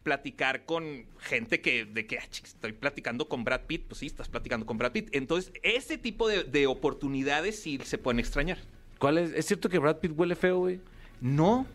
[0.06, 4.30] platicar con gente que, de que, ah, estoy platicando con Brad Pitt, pues sí, estás
[4.30, 5.10] platicando con Brad Pitt.
[5.14, 8.60] Entonces, ese tipo de, de oportunidades sí se pueden extrañar.
[9.00, 9.34] ¿Cuál es?
[9.34, 10.80] ¿Es cierto que Brad Pitt huele feo, güey?
[11.22, 11.66] No,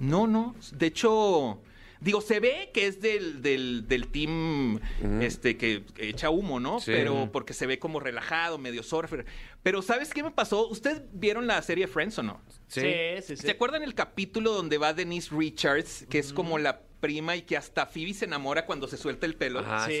[0.00, 0.56] no, no.
[0.72, 1.62] De hecho,
[2.00, 4.80] digo, se ve que es del, del, del team
[5.20, 6.80] este, que echa humo, ¿no?
[6.80, 6.90] Sí.
[6.92, 9.26] Pero porque se ve como relajado, medio surfer.
[9.62, 10.68] Pero ¿sabes qué me pasó?
[10.68, 12.40] ¿Ustedes vieron la serie Friends o no?
[12.66, 12.82] sí,
[13.22, 13.36] sí.
[13.36, 17.56] ¿Se acuerdan el capítulo donde va Denise Richards, que es como la prima y que
[17.56, 19.60] hasta Phoebe se enamora cuando se suelta el pelo?
[19.60, 20.00] Ajá, sí.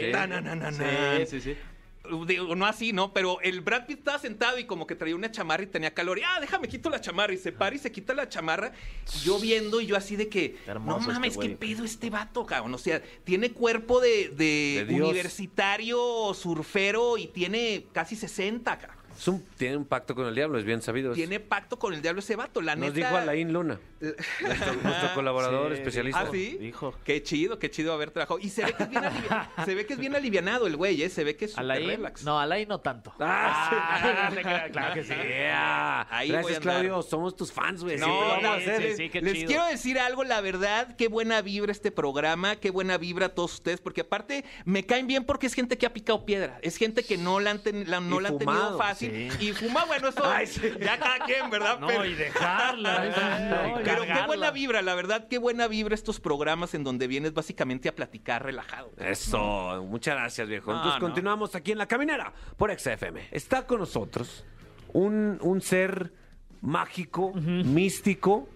[1.26, 1.56] Sí, sí, sí.
[2.26, 3.12] Digo, no así, ¿no?
[3.12, 6.18] Pero el Brad Pitt estaba sentado y como que traía una chamarra y tenía calor.
[6.18, 7.32] Y, ah, déjame quito la chamarra.
[7.32, 8.72] Y se para y se quita la chamarra.
[9.16, 12.10] Y yo viendo y yo así de que, Hermoso no mames, este qué pedo este
[12.10, 12.74] vato, cabrón.
[12.74, 19.05] O sea, tiene cuerpo de, de De universitario, surfero y tiene casi 60, cabrón.
[19.16, 21.12] Es un- tiene un pacto con el diablo, es bien sabido.
[21.12, 23.06] Tiene pacto con el diablo ese vato, la Nos neta.
[23.08, 26.20] dijo Alain Luna, nuestro, nuestro colaborador Sí, especialista.
[26.20, 26.56] ¿Ah, sí?
[26.60, 26.94] Dijo.
[27.04, 28.38] Qué chido, qué chido haber trabajado.
[28.40, 31.02] Y se ve que es bien, alivi- se ve que es bien alivianado el güey,
[31.02, 31.08] ¿eh?
[31.08, 32.24] Se ve que es súper Alain, relax.
[32.24, 33.12] no, Alain no tanto.
[33.20, 35.14] Ah, creas, claro que sí.
[35.14, 36.06] Yeah.
[36.10, 36.80] Ahí voy a Gracias, andar.
[36.82, 37.02] Claudio.
[37.02, 37.96] Somos tus fans, güey.
[37.98, 38.82] No, Siempre vamos no, a hacer.
[38.90, 39.46] sí, sí, qué Les chido.
[39.46, 43.54] quiero decir algo, la verdad, qué buena vibra este programa, qué buena vibra a todos
[43.54, 47.02] ustedes, porque aparte me caen bien porque es gente que ha picado piedra, es gente
[47.02, 48.78] que no la han, ten- la- no Y la han fumado, tenido
[49.40, 50.22] Y fuma, bueno, eso
[50.80, 51.78] ya cada quien, ¿verdad?
[51.78, 52.98] No, Pero- y dejarla.
[52.98, 57.06] no, y Pero qué buena vibra, la verdad, qué buena vibra estos programas en donde
[57.06, 58.92] vienes básicamente a platicar relajado.
[58.98, 60.70] Eso, muchas gracias, viejo.
[60.72, 61.06] No, Entonces no.
[61.06, 63.28] continuamos aquí en La Caminera por XFM.
[63.30, 64.44] Está con nosotros
[64.92, 66.12] un, un ser
[66.60, 68.48] mágico, místico,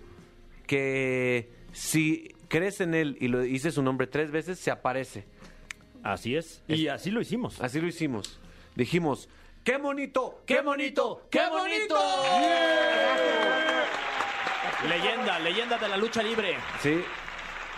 [0.67, 5.25] que si crees en él y lo dices su nombre tres veces, se aparece.
[6.03, 6.63] Así es.
[6.67, 7.61] Y así lo hicimos.
[7.61, 8.39] Así lo hicimos.
[8.75, 9.29] Dijimos,
[9.71, 10.43] ¡qué bonito!
[10.47, 11.23] ¡Qué bonito!
[11.31, 11.97] ¡Qué bonito!
[14.89, 16.57] Leyenda, leyenda de la lucha libre.
[16.81, 17.01] Sí.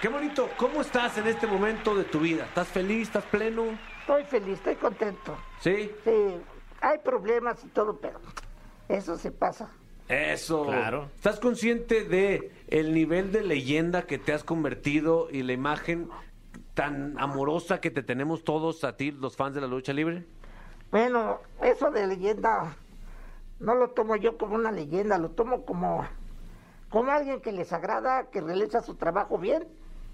[0.01, 0.49] ¡Qué bonito!
[0.57, 2.47] ¿Cómo estás en este momento de tu vida?
[2.47, 3.09] ¿Estás feliz?
[3.09, 3.79] ¿Estás pleno?
[4.01, 5.37] Estoy feliz, estoy contento.
[5.61, 5.91] ¿Sí?
[6.03, 6.11] Sí,
[6.81, 8.23] hay problemas y todo, pero
[8.89, 9.71] eso se pasa.
[10.09, 10.65] Eso.
[10.65, 11.11] Claro.
[11.15, 16.09] ¿Estás consciente de el nivel de leyenda que te has convertido y la imagen
[16.73, 20.25] tan amorosa que te tenemos todos a ti, los fans de la lucha libre?
[20.93, 22.77] Bueno, eso de leyenda
[23.59, 26.07] no lo tomo yo como una leyenda, lo tomo como,
[26.91, 29.67] como alguien que les agrada, que realiza su trabajo bien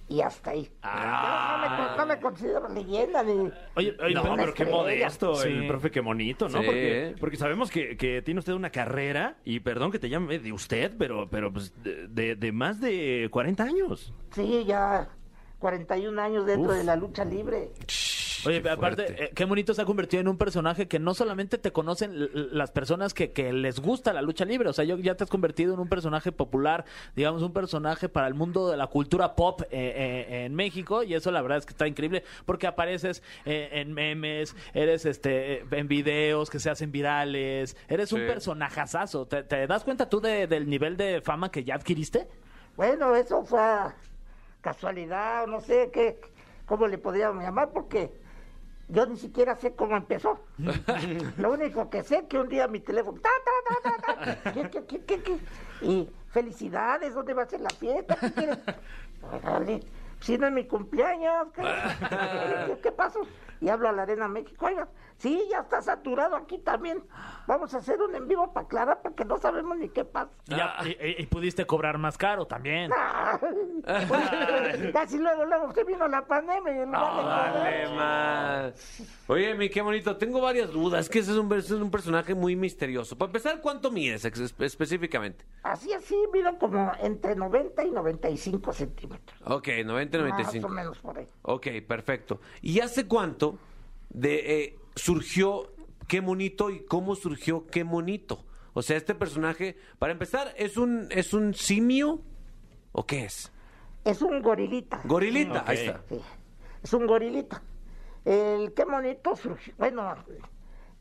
[0.08, 0.70] y hasta ahí.
[0.82, 1.60] Ah.
[1.64, 3.50] Yo no, me, no me considero leyenda ni...
[3.74, 5.48] Oye, oye, No, pero, qué modesto Sí.
[5.48, 6.60] el profe, qué bonito, ¿no?
[6.60, 6.66] Sí.
[6.66, 10.52] Porque, porque sabemos que, que tiene usted una carrera, y perdón que te llame de
[10.52, 14.14] usted, pero, pero pues de, de- de más de 40 años.
[14.30, 15.08] Sí, ya
[15.58, 16.78] 41 años dentro Uf.
[16.78, 17.72] de la lucha libre.
[18.46, 19.24] Oye, Qué aparte, fuerte.
[19.24, 22.12] eh, qué bonito se ha convertido en un personaje que no solamente te conocen
[22.52, 25.30] las personas que, que les gusta la lucha libre, o sea, yo, ya te has
[25.30, 26.84] convertido en un personaje popular,
[27.16, 31.14] digamos, un personaje para el mundo de la cultura pop eh, eh, en México, y
[31.14, 35.88] eso la verdad es que está increíble, porque apareces eh, en memes, eres este en
[35.88, 39.26] videos que se hacen virales, eres un personajazazo.
[39.26, 42.28] ¿Te, te das cuenta tú de- del nivel de fama que ya adquiriste?
[42.76, 43.60] Bueno, eso fue
[44.60, 46.20] casualidad, no sé qué,
[46.66, 48.10] cómo le podríamos llamar, porque
[48.88, 50.40] yo ni siquiera sé cómo empezó.
[51.38, 55.22] Lo único que sé que un día mi teléfono, ta, ta, ta, ta, ¿qué, qué,
[55.22, 55.38] qué?
[55.82, 58.16] Y felicidades, ¿dónde va a ser la fiesta?
[58.16, 58.58] ¿Qué quieres?
[59.32, 59.80] Órale,
[60.20, 61.62] si no es mi cumpleaños, ¿qué,
[62.66, 63.20] qué, qué pasó?
[63.60, 67.02] Y hablo a la Arena México, oiga, sí, ya está saturado aquí también.
[67.46, 70.30] Vamos a hacer un en vivo para aclarar porque no sabemos ni qué pasa.
[70.46, 72.90] Y, ya- y- y- y pudiste cobrar más caro también.
[74.92, 79.02] Casi luego, luego se vino la pandemia y Dale cobrar, más.
[79.26, 80.16] Oye, mi, qué bonito.
[80.16, 81.08] Tengo varias dudas.
[81.08, 83.16] Que ese es un, ese es un personaje muy misterioso.
[83.16, 85.44] Para empezar, ¿cuánto mides ex- específicamente?
[85.62, 89.38] Así, así, mido como entre 90 y 95 centímetros.
[89.44, 90.68] Ok, 90, 95.
[90.68, 91.26] Más o menos por ahí.
[91.42, 92.40] Ok, perfecto.
[92.62, 93.47] ¿Y hace cuánto
[94.10, 95.72] de, eh, surgió
[96.06, 98.44] Qué Monito y cómo surgió Qué Monito?
[98.74, 102.20] O sea, este personaje, para empezar, ¿es un, es un simio
[102.92, 103.52] o qué es?
[104.04, 105.00] Es un gorilita.
[105.04, 106.00] Gorilita, ahí está.
[106.08, 106.20] Sí,
[106.82, 107.62] es un gorilita.
[108.24, 109.74] El qué monito surgió.
[109.78, 110.14] Bueno,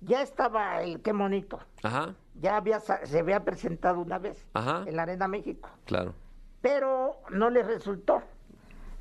[0.02, 1.60] ya estaba el qué monito.
[1.84, 4.84] Ajá, Ya había, sa- se había presentado una vez Ajá.
[4.88, 5.70] en la Arena México.
[5.86, 6.14] claro.
[6.62, 8.22] Pero no le resultó.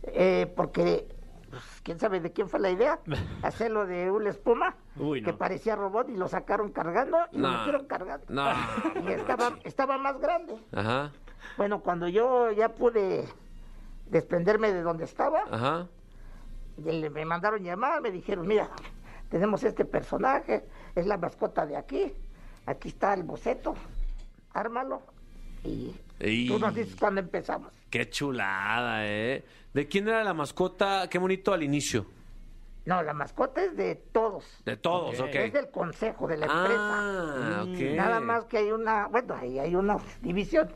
[0.02, 1.08] eh, porque,
[1.58, 2.98] pues, quién sabe de quién fue la idea.
[3.42, 7.86] Hacerlo de una espuma Uy, que parecía robot y lo sacaron cargando y lo metieron
[7.86, 8.26] cargando.
[8.28, 8.44] No.
[9.08, 10.56] Y estaba, estaba más grande.
[10.72, 11.12] Ajá,
[11.56, 13.24] Bueno, cuando yo ya pude
[14.10, 15.86] desprenderme de donde estaba, ajá.
[16.76, 18.68] me mandaron llamar, me dijeron, mira,
[19.28, 22.12] tenemos este personaje, es la mascota de aquí,
[22.66, 23.74] aquí está el boceto,
[24.52, 25.02] ármalo
[25.66, 27.72] y Y- tú nos dices cuándo empezamos.
[27.90, 29.44] Qué chulada, ¿eh?
[29.74, 31.08] ¿De quién era la mascota?
[31.10, 32.06] Qué bonito al inicio.
[32.86, 35.34] No, la mascota es de todos, De todos, ok.
[35.34, 36.78] es del consejo de la empresa.
[36.78, 37.78] Ah, ok.
[37.96, 40.68] Nada más que hay una, bueno, ahí hay una división.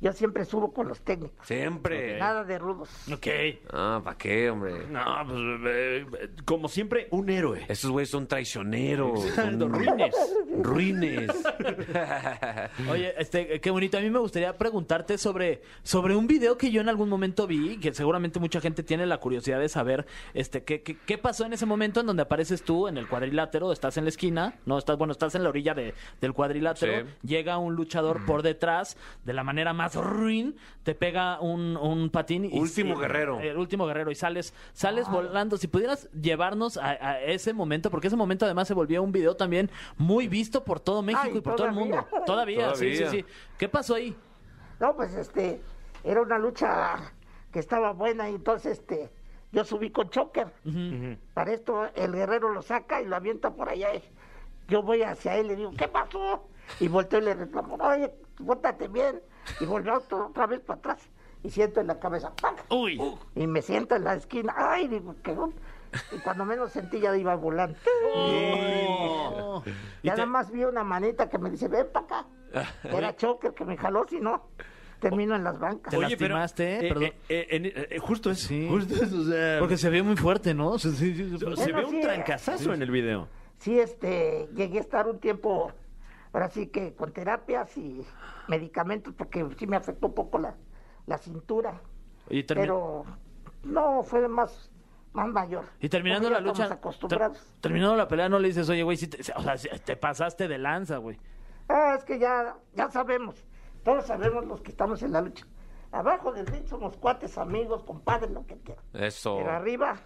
[0.00, 2.18] Yo siempre subo con los técnicos, Siempre.
[2.18, 2.90] nada de rudos.
[3.10, 3.26] Ok.
[3.72, 4.86] Ah, ¿para qué, hombre?
[4.90, 7.64] No, pues, eh, eh, como siempre, un héroe.
[7.68, 9.22] Esos güeyes son traicioneros.
[9.34, 10.14] Son ruines.
[10.60, 11.30] Ruines.
[12.90, 13.96] Oye, este, qué bonito.
[13.98, 17.78] A mí me gustaría preguntarte sobre, sobre un video que yo en algún momento vi,
[17.78, 21.52] que seguramente mucha gente tiene la curiosidad de saber, este, qué, qué, qué pasó en
[21.52, 24.98] ese momento en donde apareces tú en el cuadrilátero, estás en la esquina, no estás,
[24.98, 27.14] bueno, estás en la orilla de- del cuadrilátero, Sí.
[27.26, 32.10] llega un luchador por detrás de la manera más más ruin, te pega un, un
[32.10, 32.44] patín.
[32.46, 33.40] Y, Último y- guerrero.
[33.40, 35.56] El último guerrero y sales, sales volando.
[35.56, 39.36] Si pudieras llevarnos a, a ese momento, porque ese momento además se volvió un video
[39.36, 42.06] también muy visto por todo México Ay, y por todo el mundo.
[42.26, 43.24] Todavía, sí, sí, sí.
[43.58, 44.16] ¿Qué pasó ahí?
[44.80, 45.60] No, pues este,
[46.02, 47.12] era una lucha
[47.52, 49.10] que estaba buena y entonces este,
[49.52, 50.48] yo subí con choker.
[51.34, 53.88] Para esto el guerrero lo saca y lo avienta por allá.
[54.68, 56.48] Yo voy hacia él y le digo, ¿qué pasó?
[56.80, 58.10] Y volteo y le reclamo, oye,
[58.44, 59.20] pórtate bien.
[59.60, 61.08] Y volvió otra, otra vez para atrás
[61.42, 62.64] y siento en la cabeza, ¡pac!
[62.70, 63.00] Uy.
[63.34, 64.88] Y me siento en la esquina, ¡ay!
[64.88, 65.32] Digo, ¿qué?
[65.32, 65.54] on-?"
[66.12, 67.76] Y cuando menos sentí ya iba volando.
[70.02, 72.26] Y Ya te- nada más vi una manita que me dice, ven para acá.
[72.84, 74.48] Era choker que me jaló, si no,
[75.00, 75.90] termino en las bancas.
[75.92, 77.02] Te lastimaste, eh, perdón.
[77.04, 78.66] eh, eh, eh, justo es, Sí.
[78.68, 80.78] justo es, o sea, Porque se ve muy fuerte, ¿no?
[80.78, 83.28] Se Bueno, ve un sí, trancazazo en el video.
[83.58, 85.72] Sí, este, llegué a estar un tiempo,
[86.32, 88.04] ahora sí que con terapias y
[88.48, 90.54] medicamentos, porque sí me afectó un poco la,
[91.06, 91.80] la cintura.
[92.28, 93.04] Y, termi- Pero
[93.64, 94.70] no, fue más,
[95.12, 95.64] más mayor.
[95.80, 99.20] y terminando la lucha, ter- terminando la pelea, no le dices, oye, güey, sí te,
[99.32, 101.18] o sea, sí te pasaste de lanza, güey.
[101.68, 103.44] Ah, es que ya, ya sabemos,
[103.82, 105.46] todos sabemos los que estamos en la lucha.
[105.92, 108.84] Abajo del ring somos cuates, amigos, compadres, lo que quieran.
[108.94, 109.36] Eso.
[109.38, 109.96] Pero arriba,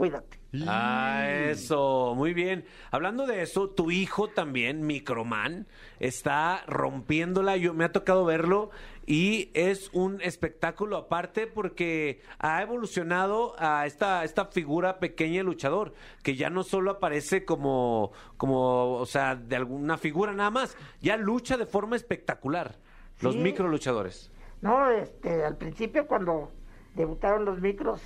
[0.00, 0.40] cuídate.
[0.66, 2.64] Ah, eso, muy bien.
[2.90, 5.66] Hablando de eso, tu hijo también, Microman,
[5.98, 7.58] está rompiéndola.
[7.58, 8.70] Yo me ha tocado verlo
[9.04, 15.92] y es un espectáculo aparte porque ha evolucionado a esta, esta figura pequeña de luchador,
[16.22, 21.18] que ya no solo aparece como, como, o sea, de alguna figura nada más, ya
[21.18, 22.76] lucha de forma espectacular.
[23.20, 23.40] Los Sí.
[23.40, 24.32] micro luchadores.
[24.62, 26.50] No, este, al principio cuando
[26.94, 28.00] debutaron los micros,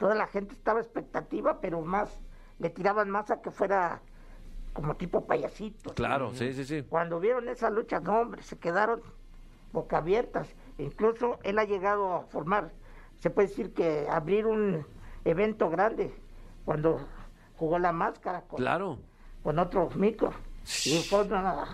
[0.00, 2.08] toda la gente estaba expectativa, pero más,
[2.58, 4.00] le tiraban más a que fuera
[4.72, 5.92] como tipo payasito.
[5.94, 6.82] Claro, sí, sí, sí.
[6.88, 9.02] Cuando vieron esa lucha, no, hombre, se quedaron
[9.72, 10.48] boca abiertas.
[10.78, 12.72] Incluso él ha llegado a formar,
[13.18, 14.86] se puede decir que abrir un
[15.26, 16.14] evento grande
[16.64, 16.98] cuando
[17.56, 18.98] jugó la máscara con, Claro.
[19.42, 20.34] con otros micros.
[20.86, 21.66] Y fue una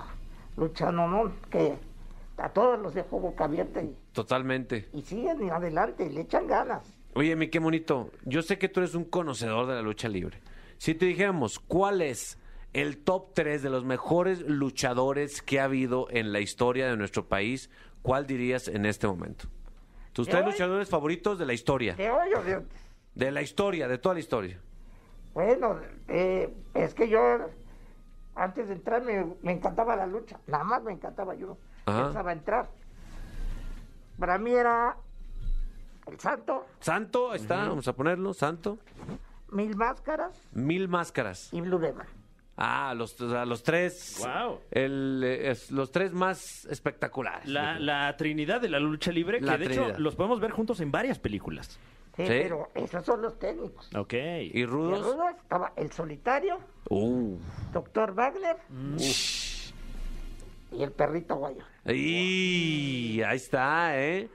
[0.56, 1.78] lucha no, no, que
[2.38, 4.88] a todos los dejó boca abierta y, Totalmente.
[4.92, 6.95] y siguen adelante, le echan ganas.
[7.16, 8.10] Oye, mi qué bonito.
[8.26, 10.38] Yo sé que tú eres un conocedor de la lucha libre.
[10.76, 12.38] Si te dijéramos, ¿cuál es
[12.74, 17.26] el top 3 de los mejores luchadores que ha habido en la historia de nuestro
[17.26, 17.70] país?
[18.02, 19.46] ¿Cuál dirías en este momento?
[20.12, 20.52] Tus ¿De tres hoy?
[20.52, 21.94] luchadores favoritos de la historia.
[21.94, 22.62] ¿De hoy o de?
[23.14, 24.60] De la historia, de toda la historia.
[25.32, 27.18] Bueno, eh, es que yo
[28.34, 31.56] antes de entrar me, me encantaba la lucha, nada más me encantaba yo.
[31.86, 32.68] Pensaba entrar.
[34.18, 34.98] Para mí era
[36.06, 38.78] el santo, Santo, ahí está, vamos a ponerlo, Santo.
[39.50, 41.52] mil máscaras Mil máscaras.
[41.52, 42.06] y Blue Demon.
[42.58, 44.18] Ah, los, o sea, los tres.
[44.20, 44.60] Wow.
[44.70, 47.46] el, eh, es- los tres más espectaculares.
[47.48, 49.90] La, la trinidad de la lucha libre, La que de trinidad.
[49.90, 51.78] hecho los podemos ver juntos en varias películas.
[52.16, 52.28] Sí, Sí.
[52.28, 53.90] pero esos son los técnicos.
[53.94, 54.14] Ok.
[54.14, 55.02] ¿Y Y rudos?
[55.04, 57.36] rudos estaba el solitario, Uh.
[57.74, 58.56] doctor Wagner
[60.72, 61.62] y el perrito guayo.
[61.84, 64.28] Y ahí está, ¿eh?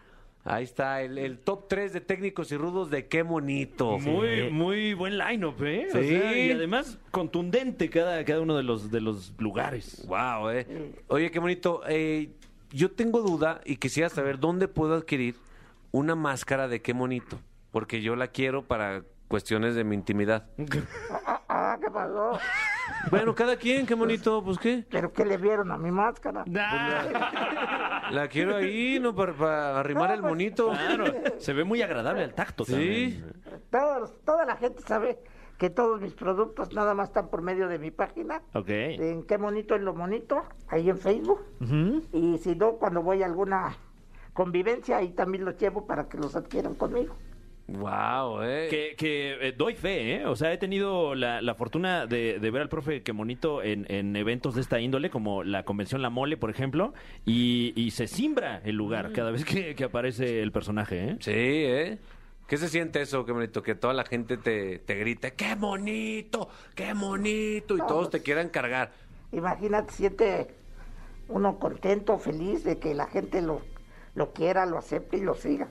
[0.43, 3.99] Ahí está, el, el top 3 de técnicos y rudos de qué bonito.
[3.99, 5.87] Muy, muy buen line-up, ¿eh?
[5.93, 6.07] O Sí.
[6.09, 10.03] sea, y además contundente cada, cada uno de los, de los lugares.
[10.07, 10.93] Wow, ¿eh?
[11.09, 11.83] Oye, qué bonito.
[11.87, 12.31] Eh,
[12.71, 15.35] yo tengo duda y quisiera saber dónde puedo adquirir
[15.91, 17.39] una máscara de qué bonito.
[17.69, 20.47] Porque yo la quiero para cuestiones de mi intimidad.
[21.23, 22.39] Ah, ah, ¿qué pasó?
[23.09, 24.85] Bueno, cada quien, qué bonito, pues qué.
[24.89, 26.43] ¿Pero qué le vieron a mi máscara?
[28.11, 29.15] La quiero ahí, ¿no?
[29.15, 30.69] Para, para arrimar No, el pues, monito.
[30.71, 31.05] Claro,
[31.37, 32.71] se ve muy agradable al tacto Sí.
[32.71, 33.33] también.
[33.69, 35.19] Todos- toda la gente sabe
[35.57, 38.41] que todos mis productos nada más están por medio de mi página.
[38.53, 38.69] Ok.
[38.69, 41.41] En qué monito es lo bonito, ahí en Facebook.
[42.11, 43.75] Y si no, cuando voy a alguna
[44.33, 47.15] convivencia, ahí también los llevo para que los adquieran conmigo.
[47.67, 48.67] Wow, ¿eh?
[48.69, 50.25] Que, que, eh, doy fe, ¿eh?
[50.25, 54.15] O sea, he tenido la, la fortuna de, de ver al profe Quemonito en, en
[54.15, 56.93] eventos de esta índole, como la convención La Mole, por ejemplo,
[57.25, 61.17] y, y se simbra el lugar cada vez que, que aparece el personaje, ¿eh?
[61.19, 61.97] Sí, ¿eh?
[62.47, 63.63] ¿Qué se siente eso, qué bonito?
[63.63, 66.49] Que toda la gente te, te grite, ¡qué bonito!
[66.75, 67.77] ¡Qué bonito!
[67.77, 68.91] Y todos te quieran cargar.
[69.31, 70.47] Imagínate, siente
[71.29, 73.61] uno contento, feliz de que la gente lo,
[74.15, 75.69] lo quiera, lo acepte y lo siga.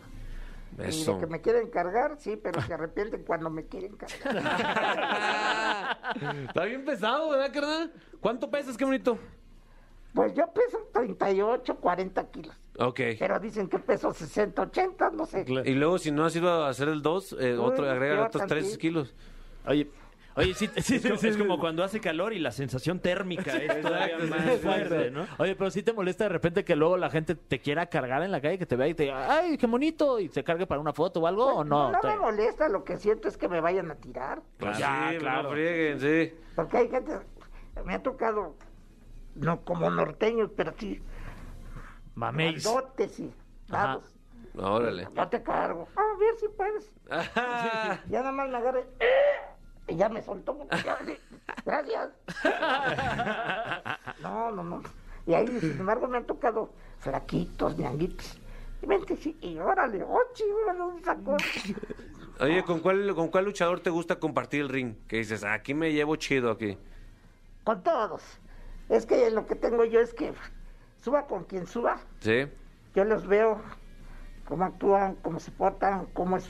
[0.79, 1.15] Y Eso.
[1.15, 5.99] de que me quieren cargar, sí, pero se arrepienten cuando me quieren cargar.
[6.49, 7.93] Está bien pesado, ¿verdad, carnal?
[8.21, 9.19] ¿Cuánto pesas, qué bonito?
[10.15, 12.57] Pues yo peso 38, 40 kilos.
[12.79, 13.01] Ok.
[13.19, 15.45] Pero dicen que peso 60, 80, no sé.
[15.65, 18.63] Y luego, si no has ido a hacer el 2, otro, Uy, agrega otros 3
[18.63, 18.79] tantito.
[18.81, 19.15] kilos.
[19.67, 19.89] Oye,
[20.41, 21.41] Oye, sí, sí, Es, como, sí, es sí.
[21.41, 25.27] como cuando hace calor y la sensación térmica es todavía más fuerte, ¿no?
[25.39, 28.33] Oye, pero sí te molesta de repente que luego la gente te quiera cargar en
[28.33, 30.81] la calle, que te vea y te diga, ay, qué bonito, y se cargue para
[30.81, 31.93] una foto o algo, o no.
[31.93, 34.43] No Te- me molesta, lo que siento es que me vayan a tirar.
[34.59, 35.43] Pues Ya, sí, claro.
[35.45, 36.35] no frieguen, sí.
[36.57, 37.13] Porque hay gente,
[37.85, 38.57] me ha tocado,
[39.35, 41.01] no como norteños, pero sí,
[42.15, 42.65] Maméis.
[42.65, 43.33] grandotes y
[43.69, 44.17] dados.
[44.59, 45.07] Órale.
[45.15, 45.87] Yo te cargo.
[45.95, 46.93] A ver si puedes.
[47.09, 48.03] Ajá.
[48.09, 48.85] Ya nada más me agarré.
[49.91, 50.57] Y ya me soltó.
[50.85, 50.99] Ya,
[51.65, 52.11] Gracias.
[54.23, 54.83] No, no, no.
[55.27, 58.39] Y ahí, sin embargo, me han tocado flaquitos, ñanguitos.
[58.83, 61.37] Y vente, sí, y órale, ochi, órale, un sacón.
[62.41, 64.95] Oye, ¿con cuál, ¿con cuál luchador te gusta compartir el ring?
[65.09, 66.79] Que dices, "Ah, aquí me llevo chido aquí.
[67.65, 68.23] Con todos.
[68.89, 70.33] Es que lo que tengo yo es que
[71.03, 72.01] suba con quien suba.
[72.21, 72.47] ¿Sí?
[72.95, 73.61] Yo los veo
[74.47, 76.49] cómo actúan, cómo se portan, cómo es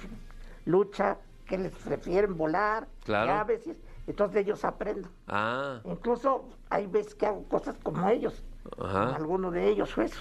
[0.65, 2.87] lucha, qué les prefieren volar.
[3.11, 3.27] Claro.
[3.27, 5.09] Ya a veces, entonces de ellos aprendo.
[5.27, 8.43] Ah, Incluso hay veces que hago cosas como ellos,
[8.79, 9.17] Ajá.
[9.17, 10.21] alguno de ellos o eso.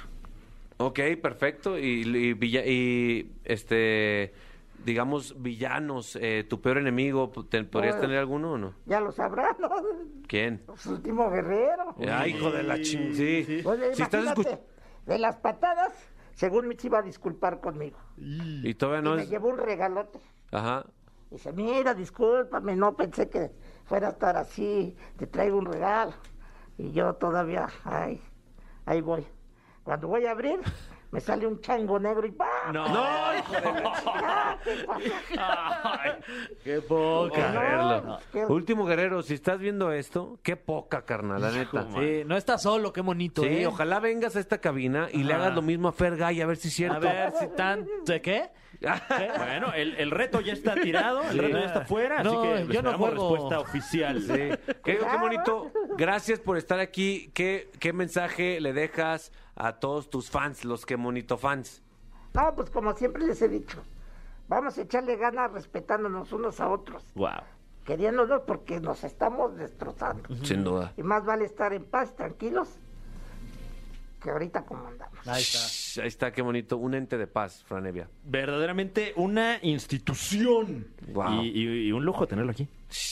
[0.78, 1.78] ok, perfecto.
[1.78, 4.34] Y, y, villa- y, este,
[4.86, 8.74] digamos, villanos, eh, tu peor enemigo, ¿te- ¿podrías Pues- tener alguno o no?
[8.86, 9.70] Ya lo sabrán, ¿no?
[10.28, 10.64] ¿Quién?
[10.78, 11.96] Su último guerrero.
[12.12, 13.14] Ay, hijo de la ching...
[13.14, 13.62] Sí.
[13.66, 14.34] Oye, Si estás
[15.06, 15.92] de las patadas,
[16.34, 17.98] según me se iba a disculpar conmigo.
[18.18, 19.30] Y todavía y no me es...
[19.30, 20.20] llevó un regalote.
[20.52, 20.86] Ajá.
[21.32, 23.51] Dice, mira, discúlpame, no pensé que
[23.86, 26.13] fuera a estar así, te traigo un regalo.
[26.77, 28.21] Y yo todavía, ay,
[28.86, 29.27] ahí voy.
[29.84, 30.59] Cuando voy a abrir,
[31.11, 32.73] me sale un chango negro y ¡pam!
[32.73, 32.84] No,
[33.38, 34.59] hijo de la
[35.38, 36.17] Ah,
[36.63, 37.51] ¿qué poca.
[37.51, 38.19] No, verlo.
[38.32, 41.88] qué- Último guerrero, si estás viendo esto, qué poca, carnal, la neta.
[41.91, 43.67] Sí, no estás solo, qué bonito, Sí, ¿eh?
[43.67, 46.69] ojalá vengas a esta cabina y le hagas lo mismo a Fergay a ver si
[46.69, 46.95] es cierto.
[46.97, 47.88] A ver si tan...
[48.05, 48.49] ¿De qué?
[49.38, 51.39] Bueno, el, el reto ya está tirado, el Sí.
[51.39, 52.34] reto ya está fuera, así que
[52.73, 53.30] yo no esperamos juego.
[53.36, 54.21] respuesta oficial.
[54.21, 54.73] Sí.
[54.84, 55.71] Qué, qué bonito.
[55.97, 57.32] Gracias por estar aquí.
[57.34, 61.82] ¿Qué, ¿Qué mensaje le dejas a todos tus fans, los que monito fans?
[62.34, 63.82] No, pues como siempre les he dicho,
[64.47, 67.30] vamos a echarle ganas respetándonos unos a otros, Wow.
[67.86, 70.23] queriéndonos porque nos estamos destrozando.
[70.43, 70.93] Sin duda.
[70.95, 72.69] Y más vale estar en paz, tranquilos,
[74.22, 75.28] que ahorita como andamos.
[75.28, 76.01] Ahí está.
[76.01, 76.78] Ahí está, qué bonito.
[76.78, 78.07] Un ente de paz, Franevia.
[78.26, 80.88] Verdaderamente una institución.
[81.13, 81.43] Wow.
[81.43, 82.67] Y, y- y un lujo tenerlo aquí.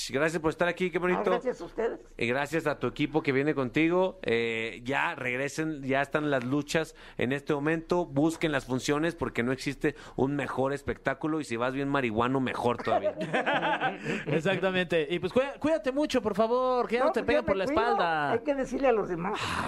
[0.10, 1.24] Gracias por estar aquí, qué Ah, bonito.
[1.30, 2.00] gracias a ustedes.
[2.18, 4.20] Y gracias a tu equipo que viene contigo.
[4.24, 8.06] Eh, ya regresen, ya están las luchas en este momento.
[8.06, 11.40] Busquen las funciones porque no existe un mejor espectáculo.
[11.40, 13.16] Y si vas bien marihuano, mejor todavía.
[14.26, 15.08] Exactamente.
[15.10, 17.80] Y pues cuídate mucho, por favor, que ya no, te pues peguen por la cuido,
[17.82, 18.32] espalda.
[18.32, 19.40] Hay que decirle a los demás.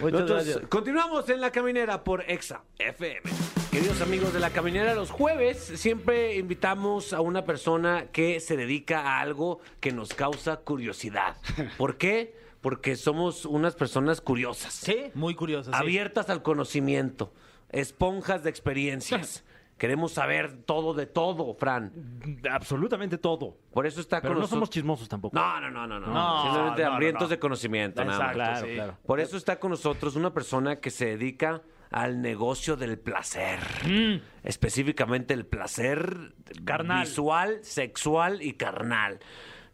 [0.00, 0.68] Muchas Nosotros gracias.
[0.68, 3.61] continuamos en La Caminera por Exa FM.
[3.72, 9.00] Queridos amigos de La Caminera, los jueves siempre invitamos a una persona que se dedica
[9.00, 11.36] a algo que nos causa curiosidad.
[11.78, 12.36] ¿Por qué?
[12.60, 15.70] Porque somos unas personas curiosas, Sí, muy curioso.
[15.72, 15.76] sí.
[15.76, 17.32] abiertas al conocimiento,
[17.70, 19.42] esponjas de experiencias.
[19.78, 21.92] Queremos saber todo de todo, Fran.
[22.48, 23.56] Absolutamente todo.
[23.72, 24.70] Por eso está Pero con no somos nosotros.
[24.74, 25.34] chismosos tampoco.
[25.34, 26.06] No, no, no, no, no.
[26.12, 27.28] No, Simplemente no, no, hambrientos no.
[27.28, 28.28] de conocimiento, nada más.
[28.36, 28.74] Exacto, Claro, sí.
[28.74, 28.98] claro.
[29.04, 31.62] Por eso está con nosotros una persona que se dedica
[31.92, 33.58] al negocio del placer.
[34.42, 36.32] Específicamente el placer
[36.64, 37.06] Carnal.
[37.06, 39.20] visual, sexual y carnal.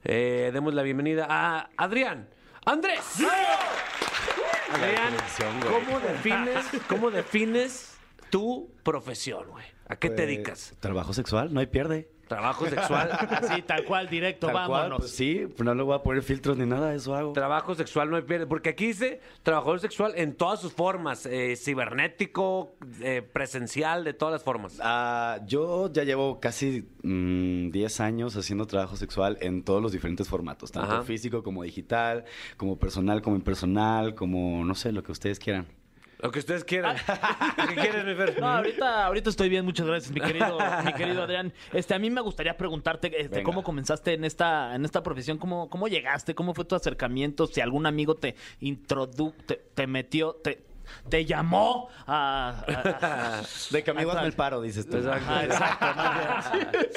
[0.04, 2.28] Eh, demos la bienvenida a Adrián.
[2.64, 3.00] Andrés.
[4.72, 5.14] Adrián,
[5.62, 7.98] ¿cómo defines, ¿cómo defines
[8.30, 9.64] tu profesión, güey?
[9.88, 10.74] ¿A qué te Pues, dedicas?
[10.80, 12.10] Trabajo sexual, no hay pierde.
[12.28, 13.10] ¿Trabajo sexual?
[13.12, 16.56] Así, tal cual, directo, Tal cual, pues sí, pues no le voy a poner filtros
[16.56, 17.32] ni nada, eso hago.
[17.32, 18.46] Trabajo sexual no hay pierde.
[18.46, 21.26] Porque aquí dice trabajador sexual en todas sus formas.
[21.26, 24.78] eh, cibernético, eh, presencial, de todas las formas.
[24.82, 30.28] Ah, yo ya llevo casi mm, 10 años haciendo trabajo sexual en todos los diferentes
[30.28, 31.02] formatos, tanto Ajá.
[31.02, 32.24] físico como digital,
[32.56, 35.66] como personal, como impersonal, como no sé, lo que ustedes quieran.
[36.18, 36.96] Lo que ustedes quieran.
[37.68, 38.40] ¿Qué quieres, mi Fer?
[38.40, 41.52] No, ahorita, ahorita estoy bien, muchas gracias, mi querido, mi querido Adrián.
[41.72, 43.44] Este, a mí me gustaría preguntarte este, Venga.
[43.44, 47.60] cómo comenzaste en esta, en esta profesión, cómo, cómo llegaste, cómo fue tu acercamiento, si
[47.60, 50.67] algún amigo te introdujo, te, te metió, te,
[51.08, 54.98] te llamó a, a- a- De que amigo el paro, dices tú.
[55.08, 55.86] Ah, exacto.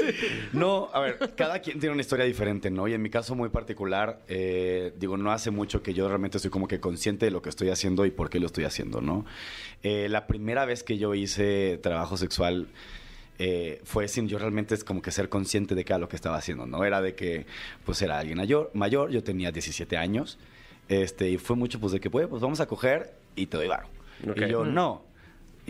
[0.53, 2.87] No, a ver, cada quien tiene una historia diferente, ¿no?
[2.87, 6.51] Y en mi caso muy particular, eh, digo, no hace mucho que yo realmente estoy
[6.51, 9.25] como que consciente de lo que estoy haciendo y por qué lo estoy haciendo, ¿no?
[9.83, 12.67] Eh, la primera vez que yo hice trabajo sexual
[13.39, 16.37] eh, fue sin yo realmente es como que ser consciente de era lo que estaba
[16.37, 16.83] haciendo, ¿no?
[16.83, 17.45] Era de que,
[17.85, 20.37] pues era alguien mayor, mayor yo tenía 17 años,
[20.89, 23.67] este, y fue mucho pues de que, pues, pues vamos a coger y te doy
[23.67, 23.87] varo.
[24.29, 24.37] Ok.
[24.37, 25.10] Y yo, no.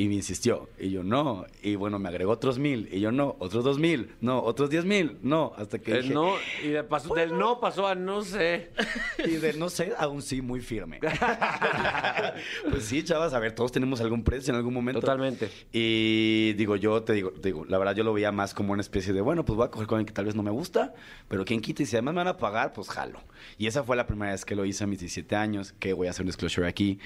[0.01, 0.67] Y me insistió.
[0.79, 1.45] Y yo, no.
[1.61, 2.89] Y bueno, me agregó otros mil.
[2.91, 3.35] Y yo, no.
[3.37, 4.15] Otros dos mil.
[4.19, 4.41] No.
[4.41, 5.19] Otros diez mil.
[5.21, 5.53] No.
[5.55, 6.33] Hasta que El dije, no,
[6.63, 8.71] y de paso, del no pasó a no sé.
[9.23, 10.99] Y de no sé, aún sí, muy firme.
[12.71, 15.01] pues sí, chavas, a ver, todos tenemos algún precio en algún momento.
[15.01, 15.51] Totalmente.
[15.71, 18.81] Y digo, yo te digo, te digo, la verdad yo lo veía más como una
[18.81, 20.95] especie de, bueno, pues voy a coger con alguien que tal vez no me gusta,
[21.27, 23.21] pero quien quita y si además me van a pagar, pues jalo.
[23.59, 26.07] Y esa fue la primera vez que lo hice a mis 17 años, que voy
[26.07, 26.97] a hacer un disclosure aquí.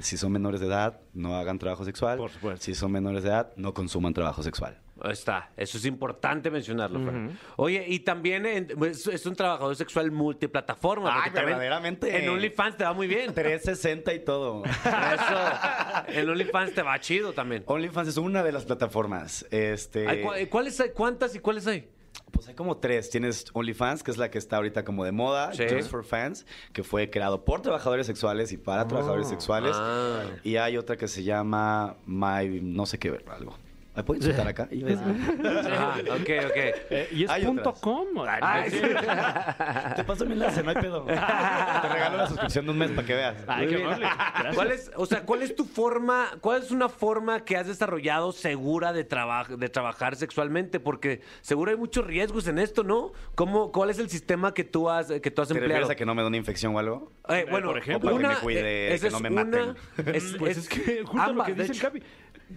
[0.00, 2.16] Si son menores de edad, no hagan trabajo sexual.
[2.16, 2.64] Por supuesto.
[2.64, 4.78] Si son menores de edad, no consuman trabajo sexual.
[5.04, 7.38] Está, eso es importante mencionarlo, Fran.
[7.56, 11.22] Oye, y también en- es, es un trabajador sexual multiplataforma.
[11.22, 12.16] Ay, verdaderamente.
[12.24, 13.32] En OnlyFans te va muy bien.
[13.32, 14.64] 360 y todo.
[14.64, 17.62] Eso, en OnlyFans te va chido también.
[17.66, 19.46] OnlyFans es una de las plataformas.
[19.52, 20.24] Este...
[20.24, 20.90] Cua- ¿Cuáles hay?
[20.90, 21.88] ¿Cuántas y cuáles hay?
[22.30, 23.10] Pues hay como tres.
[23.10, 25.52] Tienes OnlyFans, que es la que está ahorita como de moda.
[25.54, 25.64] Sí.
[25.68, 29.72] Just for Fans, que fue creado por trabajadores sexuales y para trabajadores sexuales.
[29.74, 30.24] Ah.
[30.44, 32.60] Y hay otra que se llama My...
[32.62, 33.56] no sé qué, algo.
[33.98, 34.68] ¿Me puedo insultar acá?
[34.70, 35.46] Iba a decir.
[35.72, 36.56] Ajá, ok, ok.
[36.56, 37.80] Eh, ¿Y es Hay punto otras.
[37.82, 38.06] com?
[38.28, 38.80] Ay, Ay, sí.
[39.96, 41.02] Te paso mi enlace, no hay pedo.
[41.04, 43.36] Te regalo la suscripción de un mes para que veas.
[43.48, 43.86] Ay, qué bien.
[43.88, 44.06] amable.
[44.06, 44.54] Gracias.
[44.54, 48.30] ¿Cuál es, o sea, cuál es tu forma, cuál es una forma que has desarrollado
[48.30, 50.78] segura de, traba- de trabajar sexualmente?
[50.78, 53.10] Porque seguro hay muchos riesgos en esto, ¿no?
[53.34, 55.90] ¿Cómo, ¿Cuál es el sistema que tú has, que tú has ¿Te empleado?
[55.90, 57.10] a que no me dé una infección o algo?
[57.30, 58.10] Eh, bueno, por ejemplo.
[58.10, 59.76] O para que me cuide, eh, esa que no me una- maten.
[60.14, 61.86] es- Pues es- es que justo lo ambas, que de dice el hecho.
[61.88, 62.02] Capi.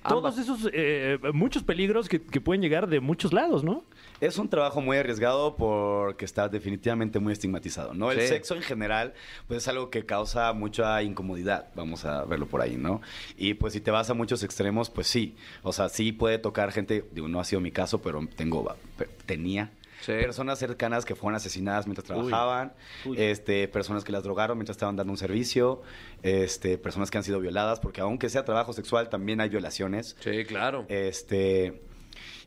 [0.07, 3.83] Todos esos, eh, muchos peligros que, que pueden llegar de muchos lados, ¿no?
[4.21, 8.11] Es un trabajo muy arriesgado porque está definitivamente muy estigmatizado, ¿no?
[8.11, 9.13] El sexo en general,
[9.47, 13.01] pues es algo que causa mucha incomodidad, vamos a verlo por ahí, ¿no?
[13.35, 15.35] Y pues si te vas a muchos extremos, pues sí.
[15.63, 18.75] O sea, sí puede tocar gente, digo, no ha sido mi caso, pero tengo,
[19.25, 19.71] tenía
[20.01, 20.13] Sí.
[20.13, 22.73] personas cercanas que fueron asesinadas mientras trabajaban,
[23.15, 25.81] este, personas que las drogaron mientras estaban dando un servicio,
[26.23, 30.15] este, personas que han sido violadas, porque aunque sea trabajo sexual, también hay violaciones.
[30.19, 30.85] Sí, claro.
[30.89, 31.81] Este.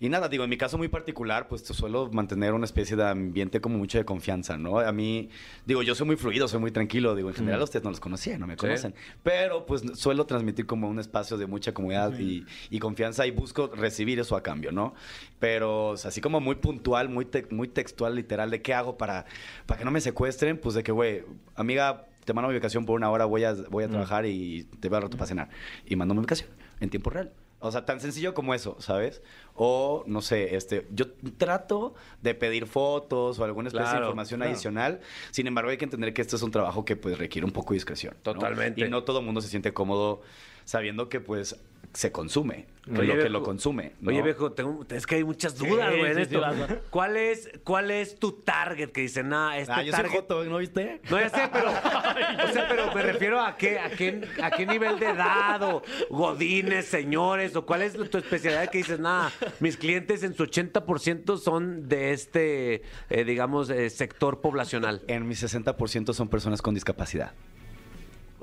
[0.00, 3.60] Y nada, digo, en mi caso muy particular, pues suelo mantener una especie de ambiente
[3.60, 4.78] como mucho de confianza, ¿no?
[4.78, 5.28] A mí,
[5.66, 8.00] digo, yo soy muy fluido, soy muy tranquilo, digo, en general a ustedes no los
[8.00, 12.44] conocía, no me conocen, pero pues suelo transmitir como un espacio de mucha comodidad y,
[12.70, 14.94] y confianza y busco recibir eso a cambio, ¿no?
[15.38, 18.96] Pero o sea, así como muy puntual, muy, te- muy textual, literal, de qué hago
[18.96, 19.26] para,
[19.66, 21.22] para que no me secuestren, pues de que, güey,
[21.54, 24.88] amiga, te mando mi ubicación por una hora, voy a, voy a trabajar y te
[24.88, 25.48] veo al rato para cenar.
[25.86, 26.48] Y mando mi ubicación
[26.80, 27.30] en tiempo real.
[27.64, 29.22] O sea, tan sencillo como eso, ¿sabes?
[29.54, 31.06] O, no sé, este, yo
[31.38, 34.52] trato de pedir fotos o alguna especie de información claro.
[34.52, 35.00] adicional.
[35.30, 37.72] Sin embargo, hay que entender que esto es un trabajo que pues requiere un poco
[37.72, 38.14] de discreción.
[38.16, 38.34] ¿no?
[38.34, 38.84] Totalmente.
[38.84, 40.20] Y no todo el mundo se siente cómodo
[40.64, 41.56] sabiendo que pues
[41.92, 43.92] se consume, que Oye, lo que viejo, lo consume.
[44.00, 44.10] ¿no?
[44.10, 46.42] Oye, viejo, tengo- es que hay muchas dudas, Sí, güey, en sí, esto.
[46.52, 46.74] sí.
[46.90, 48.90] ¿Cuál es, ¿Cuál es tu target?
[48.90, 50.16] Que dicen, nah, este Ah, yo soy target...
[50.16, 51.00] joto, ¿no viste?
[51.08, 54.66] No, ya sé, pero, o sea, pero me refiero a qué, a qué, a qué
[54.66, 59.76] nivel de edad, o godines, señores, o cuál es tu especialidad que dices, nada, mis
[59.76, 65.02] clientes en su 80% son de este, eh, digamos, eh, sector poblacional.
[65.06, 67.34] En mi 60% son personas con discapacidad.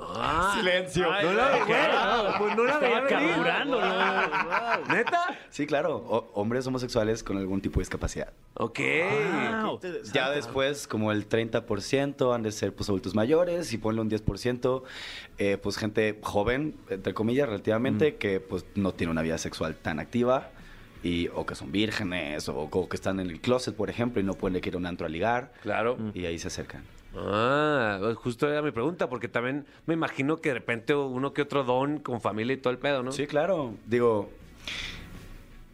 [0.04, 1.04] Ah, Silencio.
[1.04, 4.94] no la, güey, pues no la veía carburando, ¿no?
[4.94, 5.38] ¿Neta?
[5.50, 5.96] Sí, claro.
[5.98, 8.34] O- hombres homosexuales con algún tipo de discapacidad.
[8.56, 8.80] Ok.
[9.64, 9.80] Wow.
[10.14, 14.84] Ya después, como el 30% han de ser pues adultos mayores y ponle un 10%,
[15.38, 20.00] eh, pues gente joven, entre comillas, relativamente, que pues no tiene una vida sexual tan
[20.00, 20.50] activa.
[21.04, 24.24] Y, o que son vírgenes, o, o que están en el closet, por ejemplo, y
[24.24, 25.52] no pueden ir a un antro a ligar.
[25.64, 25.98] Claro.
[26.14, 26.84] Y ahí se acercan.
[27.16, 31.42] Ah, pues justo era mi pregunta, porque también me imagino que de repente uno que
[31.42, 33.12] otro don con familia y todo el pedo, ¿no?
[33.12, 33.74] Sí, claro.
[33.86, 34.30] Digo,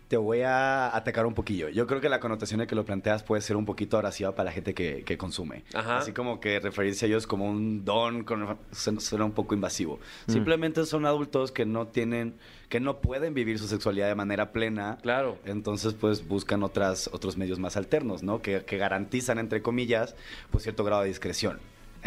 [0.07, 1.67] te voy a atacar un poquillo.
[1.69, 4.45] Yo creo que la connotación de que lo planteas puede ser un poquito abrasiva para
[4.45, 5.63] la gente que, que consume.
[5.73, 5.97] Ajá.
[5.97, 9.99] Así como que referirse a ellos como un don con- suena un poco invasivo.
[10.27, 12.35] Simplemente son adultos que no tienen,
[12.69, 14.97] que no pueden vivir su sexualidad de manera plena.
[15.01, 15.37] Claro.
[15.45, 18.41] Entonces, pues buscan otras, otros medios más alternos, ¿no?
[18.41, 20.15] Que, que garantizan, entre comillas,
[20.51, 21.59] pues cierto grado de discreción.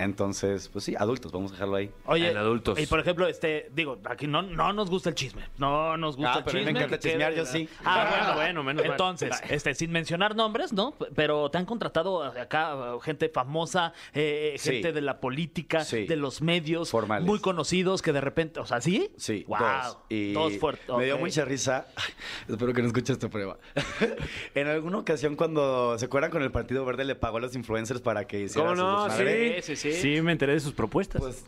[0.05, 1.90] Entonces, pues sí, adultos, vamos a dejarlo ahí.
[2.07, 2.78] Oye, En adultos.
[2.78, 5.42] Y por ejemplo, este, digo, aquí no, no nos gusta el chisme.
[5.59, 6.72] No nos gusta Ah, el pero a mí chisme.
[6.72, 7.68] me encanta quede- chismear, yo sí.
[7.84, 8.92] Ah, Ah, bueno, bueno, menos mal.
[8.92, 10.94] Entonces, este, sin mencionar nombres, ¿no?
[11.14, 14.70] Pero te han contratado acá gente famosa, eh, Sí.
[14.72, 16.07] gente de la política, Sí.
[16.07, 17.26] de los medios, Formales.
[17.26, 19.11] muy conocidos que de repente, o sea, ¿sí?
[19.16, 19.59] Sí, wow.
[19.59, 19.98] dos.
[20.09, 20.88] Y Dos fuertes.
[20.96, 21.86] Me dio mucha risa.
[22.48, 23.59] Espero que no escuche esta prueba.
[24.55, 28.01] en alguna ocasión, cuando se acuerdan con el Partido Verde, le pagó a los influencers
[28.01, 29.05] para que hicieran ¿Cómo no?
[29.05, 29.62] su desmadre.
[29.62, 30.16] Sí, sí, sí.
[30.16, 31.20] Sí, me enteré de sus propuestas.
[31.20, 31.45] Pues,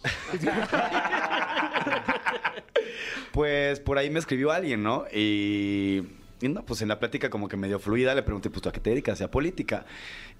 [3.32, 5.05] pues por ahí me escribió alguien, ¿no?
[5.12, 6.03] Y
[6.43, 8.72] y no, pues en la plática como que medio fluida le pregunté, pues ¿tú a
[8.72, 9.22] qué te dedicas?
[9.22, 9.86] ¿A política?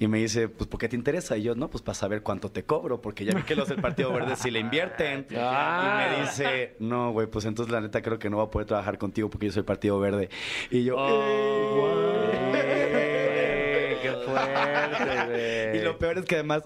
[0.00, 1.36] Y me dice, pues ¿por qué te interesa?
[1.36, 3.80] Y yo, no, pues para saber cuánto te cobro, porque ya vi que los del
[3.80, 5.26] Partido Verde sí le invierten.
[5.44, 6.07] Ah.
[6.07, 8.66] Y me dice, no, güey, pues entonces la neta creo que no voy a poder
[8.66, 10.28] trabajar contigo porque yo soy Partido Verde.
[10.70, 10.96] Y yo,
[12.55, 15.72] Eh, ¡Qué fuerte!
[15.78, 16.62] Y lo peor es que además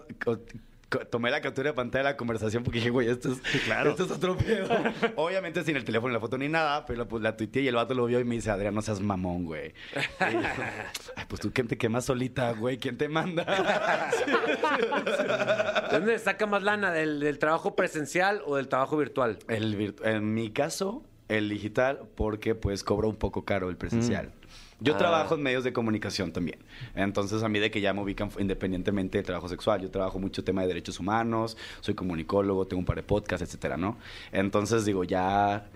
[1.11, 4.11] tomé la captura de pantalla de la conversación porque dije, güey, esto es, esto es
[4.11, 4.69] otro pedo.
[5.17, 7.95] Obviamente sin el teléfono, la foto ni nada, pero pues la tuiteé y el vato
[7.95, 9.73] lo vio y me dice, Adrián, no seas mamón, güey.
[9.95, 10.01] Yo,
[11.17, 12.79] Ay, pues tú, ¿quién te quemas solita, güey?
[12.79, 13.45] ¿Quién te manda?
[15.91, 16.93] ¿De dónde saca más lana?
[16.93, 19.39] ¿Del, del trabajo presencial o del trabajo virtual?
[19.49, 24.33] El virtu- en mi caso, el digital, porque pues cobra un poco caro el presencial.
[24.81, 24.99] Yo Ah.
[24.99, 26.59] trabajo en medios de comunicación también.
[26.95, 29.81] Entonces, a mí de que ya me ubican independientemente del trabajo sexual.
[29.81, 33.77] Yo trabajo mucho tema de derechos humanos, soy comunicólogo, tengo un par de podcasts, etcétera,
[33.77, 33.97] ¿no?
[34.33, 35.67] Entonces, digo, ya.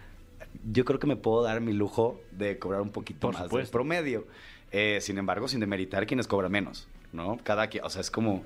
[0.70, 3.48] Yo creo que me puedo dar mi lujo de cobrar un poquito Por más del
[3.51, 3.72] supuesto.
[3.72, 4.26] promedio.
[4.72, 7.38] Eh, sin embargo, sin demeritar quienes cobran menos, ¿no?
[7.42, 8.42] Cada quien, o sea, es como.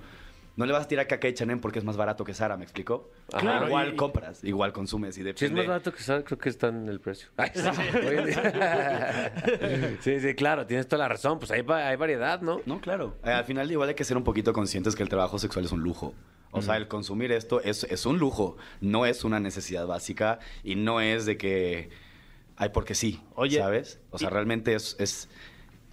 [0.57, 2.63] No le vas a tirar caca a H&M porque es más barato que Sara, ¿me
[2.63, 3.11] explicó?
[3.37, 5.63] Claro, igual y- compras, igual consumes y Si es depende.
[5.63, 7.29] más barato que sal, creo que está en el precio.
[7.37, 7.61] Ay, sí.
[10.01, 11.39] Sí, sí, claro, tienes toda la razón.
[11.39, 12.61] Pues hay, hay variedad, ¿no?
[12.67, 13.17] No, claro.
[13.25, 15.73] Eh, al final igual hay que ser un poquito conscientes que el trabajo sexual es
[15.73, 16.15] un lujo.
[16.53, 20.77] O sea, el consumir esto es, es un lujo, no es una necesidad básica y
[20.77, 21.91] no es de que
[22.57, 23.99] hay porque sí, Oye, ¿sabes?
[24.11, 25.29] O sea, realmente es, es,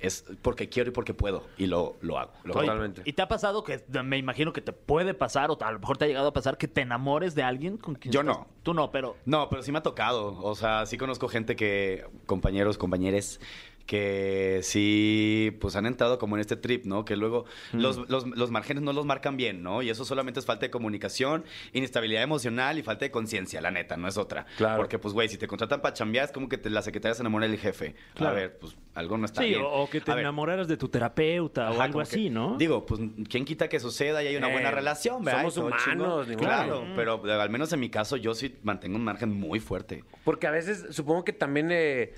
[0.02, 2.32] es porque quiero y porque puedo y lo, lo hago.
[2.44, 2.62] lo hago.
[2.62, 3.02] Totalmente.
[3.06, 5.98] ¿Y te ha pasado que me imagino que te puede pasar o a lo mejor
[5.98, 8.38] te ha llegado a pasar que te enamores de alguien con quien Yo estás?
[8.38, 8.48] no.
[8.64, 10.38] Tú no, pero No, pero sí me ha tocado.
[10.42, 13.40] O sea, sí conozco gente que, compañeros, compañeres,
[13.86, 17.06] que sí, pues han entrado como en este trip, ¿no?
[17.06, 17.80] Que luego Mm.
[17.80, 19.82] los, los, los márgenes no los marcan bien, ¿no?
[19.82, 23.98] Y eso solamente es falta de comunicación, inestabilidad emocional y falta de conciencia, la neta,
[23.98, 24.46] no es otra.
[24.58, 24.78] Claro.
[24.78, 27.22] Porque, pues, güey, si te contratan para chambear, es como que te- la secretaria se
[27.22, 27.96] enamora del jefe.
[28.16, 28.32] Claro.
[28.36, 29.62] A ver, pues, algo no está Sí, bien.
[29.62, 32.58] o, o que te A ver, enamoraras de tu terapeuta o algo que- así, ¿no?
[32.58, 35.50] Digo, pues, ¿quién quita que suceda y hay una Eh, buena relación, ¿verdad?
[35.50, 36.36] somos humanos, ni.
[36.36, 40.04] Claro, pero eh, al menos en mi caso yo sí mantengo un margen muy fuerte.
[40.24, 42.14] Porque a veces supongo que también eh,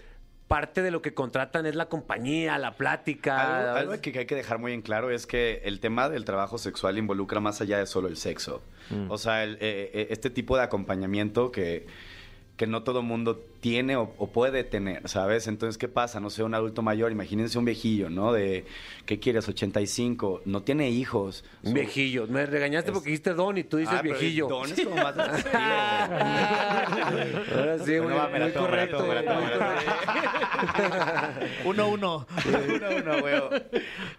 [0.47, 3.59] parte de lo que contratan es la compañía, la plática.
[3.75, 6.57] Algo, algo que hay que dejar muy en claro es que el tema del trabajo
[6.57, 8.61] sexual involucra más allá de solo el sexo.
[9.09, 11.87] O sea, el- eh, eh, este tipo de acompañamiento que,
[12.57, 15.47] que no todo mundo tiene o, o puede tener, ¿sabes?
[15.47, 16.19] Entonces, ¿qué pasa?
[16.19, 18.31] No sé, un adulto mayor, imagínense un viejillo, ¿no?
[18.31, 18.65] De,
[19.07, 19.49] ¿qué quieres?
[19.49, 21.43] 85, no tiene hijos.
[21.63, 22.27] Un Son- viejillo.
[22.27, 24.47] Me regañaste porque dijiste don y tú dices Ah, pero viejillo.
[24.47, 25.15] Don es como más.
[27.55, 29.03] Ahora sí, Bueno, muy, correcto.
[31.65, 32.27] uno uno.
[32.45, 33.33] uno, uno, güey.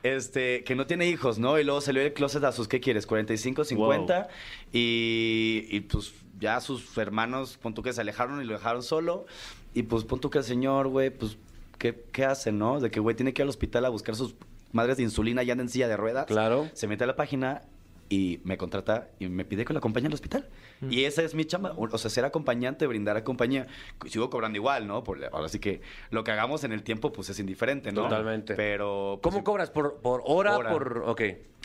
[0.03, 1.59] Este, que no tiene hijos, ¿no?
[1.59, 3.07] Y luego salió del closet a sus, ¿qué quieres?
[3.07, 4.29] 45, 50.
[4.73, 9.27] Y, y, pues ya sus hermanos, pon tú que se alejaron y lo dejaron solo.
[9.73, 11.37] Y pues pon tú que el señor, güey, pues,
[11.79, 12.81] ¿qué, qué hace, no?
[12.81, 14.35] De que, güey, tiene que ir al hospital a buscar sus
[14.73, 16.27] madres de insulina ya en silla de ruedas.
[16.27, 16.69] Claro.
[16.73, 17.63] Se mete a la página
[18.09, 20.49] y me contrata y me pide que lo acompañe al hospital.
[20.91, 21.73] Y esa es mi chamba.
[21.77, 23.67] O sea, ser acompañante, brindar compañía.
[24.07, 25.03] Sigo cobrando igual, ¿no?
[25.03, 25.81] Por, ahora sí que
[26.11, 28.03] lo que hagamos en el tiempo, pues es indiferente, ¿no?
[28.03, 28.55] Totalmente.
[28.55, 29.19] Pero.
[29.23, 29.71] pues, ¿Cómo cobras?
[29.71, 30.59] ¿Por, por hora?
[30.59, 30.71] Hora.
[30.71, 31.23] Por, ok.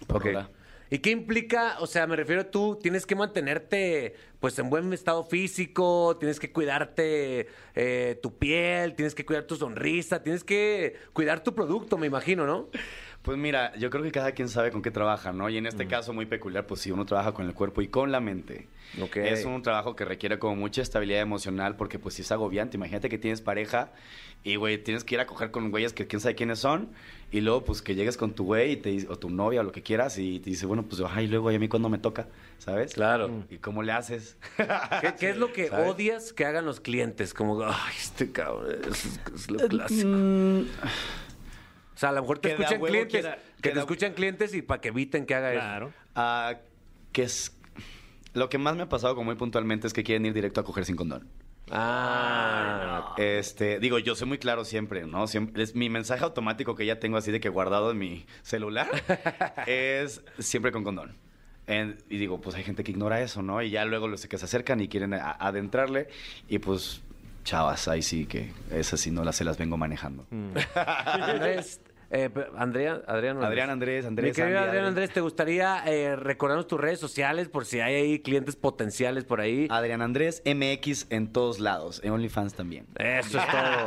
[0.07, 0.25] Por ok.
[0.27, 0.49] hora.
[0.91, 1.77] ¿Y qué implica?
[1.79, 6.51] O sea, me refiero tú, tienes que mantenerte pues en buen estado físico, tienes que
[6.51, 12.07] cuidarte eh, tu piel, tienes que cuidar tu sonrisa, tienes que cuidar tu producto, me
[12.07, 12.69] imagino, ¿no?
[13.21, 15.49] Pues mira, yo creo que cada quien sabe con qué trabaja, ¿no?
[15.49, 15.67] Y en Mm.
[15.67, 18.67] este caso muy peculiar, pues sí, uno trabaja con el cuerpo y con la mente.
[19.01, 19.17] Ok.
[19.17, 22.77] Es un trabajo que requiere como mucha estabilidad emocional porque pues sí es agobiante.
[22.77, 23.91] Imagínate que tienes pareja
[24.43, 26.89] y, güey, tienes que ir a coger con güeyes que quién sabe quiénes son
[27.29, 29.63] y luego pues que llegues con tu güey y te dice- o tu novia o
[29.63, 31.97] lo que quieras y te dice, bueno, pues ay, luego ¿y a mí cuando me
[31.99, 32.93] toca, ¿sabes?
[32.93, 33.43] Claro.
[33.49, 34.37] ¿Y cómo le haces?
[34.55, 35.89] ¿Qué, qué es lo que ¿Sabes?
[35.91, 37.33] odias que hagan los clientes?
[37.33, 40.07] Como, ay, este cabrón, es, es lo clásico.
[41.99, 44.55] O sea, a lo mejor te Que escuchan clientes, quiera- que que te escuchan clientes
[44.55, 45.91] y para que eviten que haga Claro.
[46.15, 46.53] Ah,
[47.11, 47.57] que es...
[48.33, 50.63] Lo que más me ha pasado como muy puntualmente es que quieren ir directo a
[50.63, 51.27] coger sin condón.
[51.67, 51.73] eso.
[51.75, 55.27] Ah, Este, digo, yo soy muy claro siempre, ¿no?
[55.27, 58.87] Siempre, es mi mensaje automático que ya tengo así de que guardado en mi celular
[59.67, 61.17] es siempre con condón.
[61.67, 63.61] En- y digo, pues hay gente que ignora eso, ¿no?
[63.61, 66.07] Y ya luego los que se acercan y quieren a- adentrarle
[66.47, 67.01] y pues
[67.43, 70.27] chavas, ahí sí que esas sí no las se las vengo manejando.
[70.75, 71.81] Andrés,
[72.11, 74.89] eh, Andrea, Adrián, o Adrián Andrés, Andrés, Mi querido Andy, Adrián Adri.
[74.89, 79.41] Andrés, ¿te gustaría eh, recordarnos tus redes sociales por si hay ahí clientes potenciales por
[79.41, 79.67] ahí?
[79.69, 82.87] Adrián Andrés MX en todos lados, en OnlyFans también.
[82.95, 83.85] Eso es todo.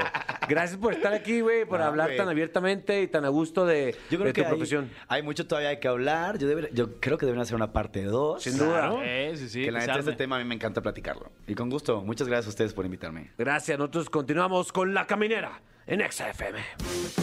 [0.48, 3.96] Gracias por estar aquí, güey, por No, hablar tan abiertamente y tan a gusto de,
[4.10, 4.90] Yo creo de que tu hay, profesión.
[5.08, 6.38] hay mucho todavía que hablar.
[6.38, 8.42] Yo, deber- yo creo que deben hacer una parte 2.
[8.42, 8.92] Sin duda.
[9.02, 9.64] Eh, sí, sí.
[9.64, 11.30] que la neta este tema a mí me encanta platicarlo.
[11.46, 12.02] Y con gusto.
[12.02, 13.30] Muchas gracias a ustedes por invitarme.
[13.38, 15.60] Gracias, nosotros continuamos con La Caminera.
[15.86, 16.58] En Exa FM.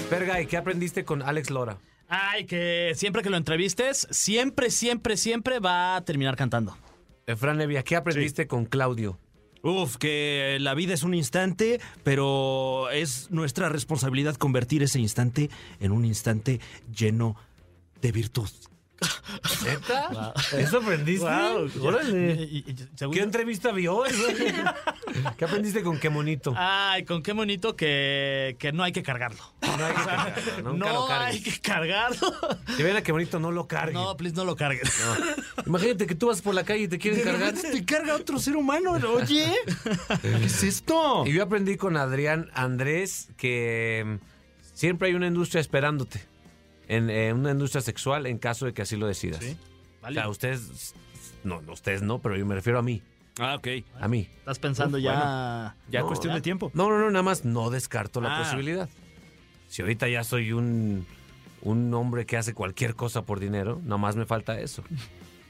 [0.10, 1.78] Fergay, ¿qué aprendiste con Alex Lora?
[2.08, 6.76] Ay, que siempre que lo entrevistes, siempre, siempre, siempre va a terminar cantando.
[7.38, 9.20] Fran Nevia, ¿qué aprendiste con Claudio?
[9.62, 15.50] Uf, que la vida es un instante, pero es nuestra responsabilidad convertir ese instante
[15.80, 16.60] en un instante
[16.92, 17.36] lleno
[18.02, 18.50] de virtud.
[19.64, 20.34] ¿Neta?
[20.58, 21.26] ¿Eso aprendiste?
[21.26, 22.34] Órale.
[22.34, 24.10] Y- y- y- según ¿Qué yo- entrevista vio hoy?
[25.38, 26.54] ¿Qué aprendiste con qué monito?
[26.58, 29.42] Ay, con qué bonito que, que no hay que cargarlo.
[29.62, 31.36] No hay que cargarlo, nunca lo no cargues.
[31.36, 32.34] hay que cargarlo.
[32.76, 33.94] Si ven a qué bonito, no lo carguen.
[33.96, 34.90] No, please, no lo cargues.
[35.66, 37.54] Imagínate que tú vas por la calle y te quieren cargar.
[37.54, 39.54] te carga otro ser humano, oye.
[40.22, 41.24] ¿Qué es esto?
[41.26, 46.24] Y yo aprendí con Adrián Andrés que mm, siempre hay una industria esperándote.
[46.90, 49.42] En, en una industria sexual en caso de que así lo decidas.
[50.02, 50.94] O sea, ustedes,
[51.46, 53.02] no, no, ustedes no, pero yo me refiero a mí.
[53.40, 53.68] Ah, ok.
[54.02, 54.28] A mí.
[54.40, 55.76] Estás pensando Uf, ya.
[55.90, 56.72] Ya No, cuestión de tiempo.
[56.74, 58.44] No, no, no, nada más no descarto la Ah.
[58.44, 58.90] posibilidad.
[59.70, 61.06] Si ahorita ya soy un,
[61.62, 64.84] un hombre que hace cualquier cosa por dinero, nada más me falta eso.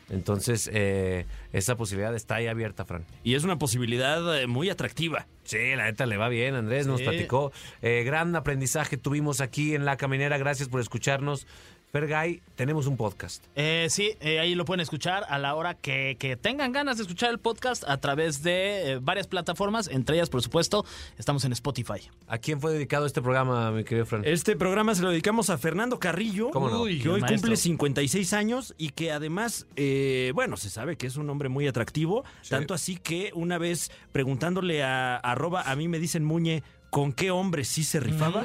[0.10, 3.06] Entonces, eh, esa posibilidad está ahí abierta, Fran.
[3.24, 5.28] Y es una posibilidad eh, muy atractiva.
[5.44, 7.52] Sí, la neta le va bien, Andrés nos platicó.
[7.82, 11.48] Eh, gran aprendizaje tuvimos aquí en La Caminera, gracias por escucharnos.
[11.92, 13.44] Fergay, tenemos un podcast.
[13.56, 17.04] Eh, sí, eh, ahí lo pueden escuchar a la hora que, que tengan ganas de
[17.04, 20.86] escuchar el podcast a través de eh, varias plataformas, entre ellas, por supuesto,
[21.18, 22.08] estamos en Spotify.
[22.28, 24.22] ¿A quién fue dedicado este programa, mi querido Fran?
[24.24, 26.82] Este programa se lo dedicamos a Fernando Carrillo, ¿Cómo no?
[26.84, 27.38] Uy, que hoy maestro.
[27.40, 31.68] cumple 56 años y que además, eh, bueno, se sabe que es un hombre muy
[31.68, 37.14] atractivo, tanto así que una vez preguntándole a arroba, a mí me dicen Muñe, ¿con
[37.14, 38.42] qué hombre sí se rifaba?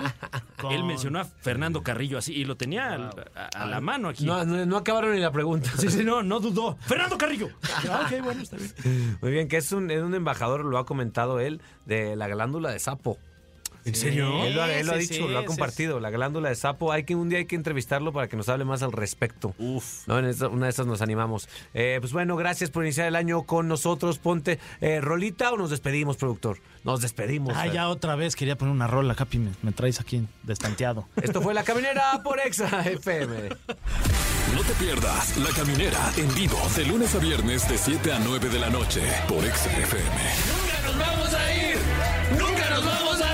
[0.70, 3.10] Él Con- mencionó a Fernando Carrillo así y lo tenía
[3.54, 4.24] a la mano aquí.
[4.24, 5.70] No, no, no acabaron ni la pregunta.
[5.78, 6.76] Sí, sí, no, no dudó.
[6.82, 7.48] ¡Fernando Carrillo!
[7.90, 9.18] Ah, ok, bueno, está bien.
[9.20, 12.70] Muy bien, que es un, es un embajador, lo ha comentado él, de la glándula
[12.70, 13.18] de sapo.
[13.84, 14.44] ¿En serio?
[14.44, 16.00] Él lo, ha- él lo ha sí, dicho, sí, lo ha sí, compartido.
[16.00, 18.64] La glándula de sapo, hay que un día hay que entrevistarlo para que nos hable
[18.64, 19.54] más al respecto.
[19.58, 20.06] Uf.
[20.08, 21.48] No, en esta- una de esas nos animamos.
[21.74, 24.18] Eh, pues bueno, gracias por iniciar el año con nosotros.
[24.18, 26.58] Ponte eh, rolita o nos despedimos, productor.
[26.84, 27.54] Nos despedimos.
[27.56, 31.06] Ah, ya otra vez quería poner una rola, Capi, me, me traes aquí destanteado.
[31.22, 33.48] Esto fue La Caminera por Exa FM.
[34.54, 38.48] No te pierdas La Caminera en vivo de lunes a viernes de 7 a 9
[38.48, 40.04] de la noche por Exa FM.
[40.06, 41.76] ¡Nunca nos vamos a ir!
[42.38, 43.33] ¡Nunca nos vamos a ir!